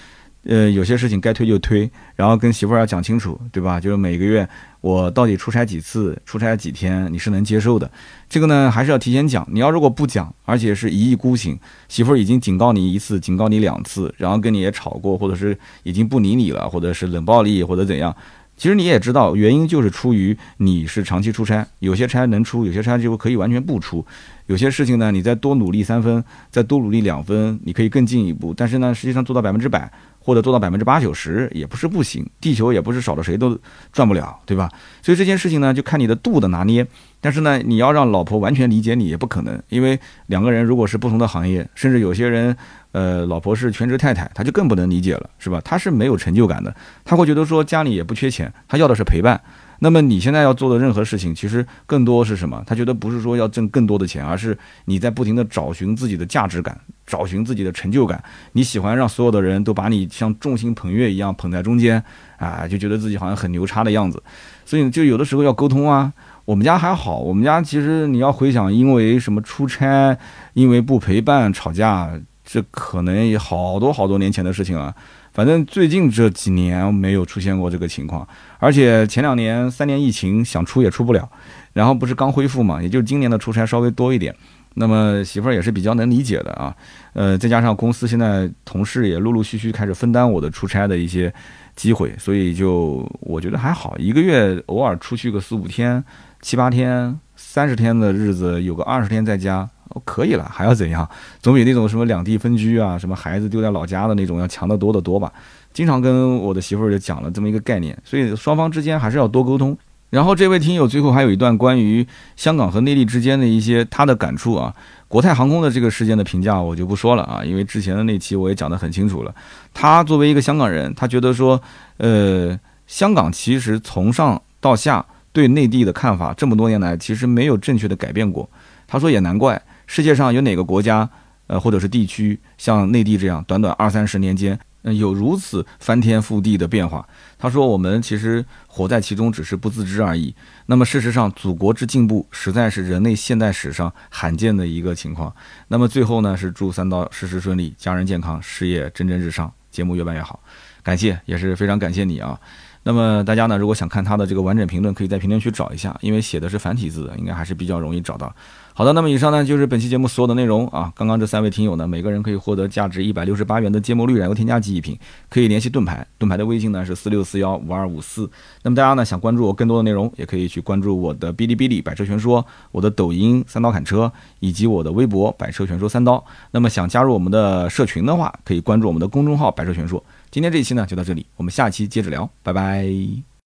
[0.45, 3.79] 呃，有些事情该推就推，然后跟媳妇儿要讲清楚，对吧？
[3.79, 4.47] 就是每个月
[4.79, 7.91] 我到底出差几次，出差几天，你是能接受的。
[8.29, 9.45] 这个呢，还是要提前讲。
[9.51, 11.59] 你要如果不讲，而且是一意孤行，
[11.89, 18.15] 媳妇儿已经警告你一次，警告你两次，然后跟你也吵过，或者是已经不理你了，或者是冷暴力或者怎样，
[18.55, 24.05] 其实你也知道，原因就是出于你是长期出差，有些差能出，有些差就可以完全不出。
[24.47, 28.51] 有些事情呢，你再多努力三分，再多努力两分，你可以更进一步。
[28.51, 29.91] 但是呢，实际上做到百分之百。
[30.29, 33.57] 或者做到百分之八九十也不是不行，地球也不是少了谁都
[33.91, 34.69] 转不了，对吧？
[35.01, 36.85] 所以这件事情呢，就看你的度的拿捏。
[37.19, 42.55] 但是呢，你要让老婆完全理解你也不可能，因为两个人如果是不同的行业，甚至有些人，
[42.91, 45.59] 呃，老婆是全职太太，他就更不能理解了，是吧？
[45.65, 46.73] 他是没有成就感的，
[47.03, 49.41] 他会觉得说家里也不缺钱，他要的是陪伴。
[49.79, 52.61] 那么你现在要做的任何事情，其实更多是什么？
[52.67, 58.23] 他觉得不是说要挣更多的钱，而是你在不停的找寻自己的价值感，找寻自己的成就感。
[58.51, 62.03] 你喜欢让所有的人都把你像众星捧月一样捧在中间，
[62.37, 64.21] 啊，就觉得自己好像很牛叉的样子。
[64.65, 66.11] 所以就有的时候要沟通啊。
[66.45, 70.17] 我们家还好，我们家其实你要回想，因为什么出差，
[70.53, 72.09] 因为不陪伴吵架，
[72.43, 74.95] 这可能也好多好多年前的事情了。
[75.31, 78.27] 反正最近这几年没有出现过这个情况，
[78.57, 81.29] 而且前两年三年疫情想出也出不了，
[81.73, 84.35] 然后不是刚恢复嘛，也就今年的出差稍微多一点。
[84.75, 86.73] 那么媳妇儿也是比较能理解的啊，
[87.13, 91.33] 呃，再加上公司现在同事也陆陆续续开始分担我的出差的一些
[91.75, 96.03] 机会，所以就我觉得还好，一个月偶尔出去个四五天、
[96.41, 99.67] 七八天、三十天的日子，有个二十天在家。
[100.03, 101.07] 可以了，还要怎样？
[101.41, 105.31] 总比那种什么两地分居啊，什么孩子丢在老家的那种要强得多得多吧？
[105.73, 109.77] 经常跟我的媳妇儿就讲了这么一个概念，所以双方之间还是要多沟通。
[110.09, 114.73] 然后这位听友最后还有一段关于香港和内地之间的一些他的感触啊，
[115.07, 119.33] 国泰航空的这个事件的评价我就不说了啊，因为之前的那期我也讲得很清楚了。
[119.71, 121.61] 他作为一个香港人，他觉得说，
[121.97, 128.49] 呃，香港其实从上到下对内地的看法这么多年来其实没有正确的改变过。
[128.87, 129.61] 他说也难怪。
[129.89, 131.09] 世界上有哪个国家，
[131.47, 137.03] 呃，或者是地区，像内地这样，短短二三十年间，嗯，有如此翻天覆地的变化？
[137.39, 140.35] 他说，我们其实活在其中，只是不自知而已。
[140.67, 145.35] 那么，事实上，祖国之进步，实在是人类现代史上罕见的一个情况。
[145.69, 150.39] 那么，最后呢，是祝三刀事事顺利，家人健康，事业蒸蒸日上，节目越办越好。
[150.83, 152.39] 感谢，也是非常感谢你啊。
[152.83, 158.33] 那么大家呢，如果想看他的这个完整评论，可以在评论区找一下，因为写的是繁体字，应该还是比较容易找到。
[158.79, 160.89] 好的，那么以上呢就是本期节目所有的内容啊。
[160.95, 168.31] 刚刚这三位听友呢，每个人可以获得价值一百六十八元的芥末绿燃油添加剂一瓶，可以联系盾牌，盾牌的微信呢是四六四幺五二五四。
[168.63, 174.09] 那么大家呢想关注我更多的内容，也可以去关注我的哔哩哔哩百车全说，我的抖音三刀砍车，
[174.39, 176.23] 以及我的微博百车全说三刀。
[176.51, 180.01] 那么想加入我们的社群的话，可以关注我们的公众号百车全说。
[180.31, 183.28] 今天这一期呢就到这里，我们下期接着聊，拜拜。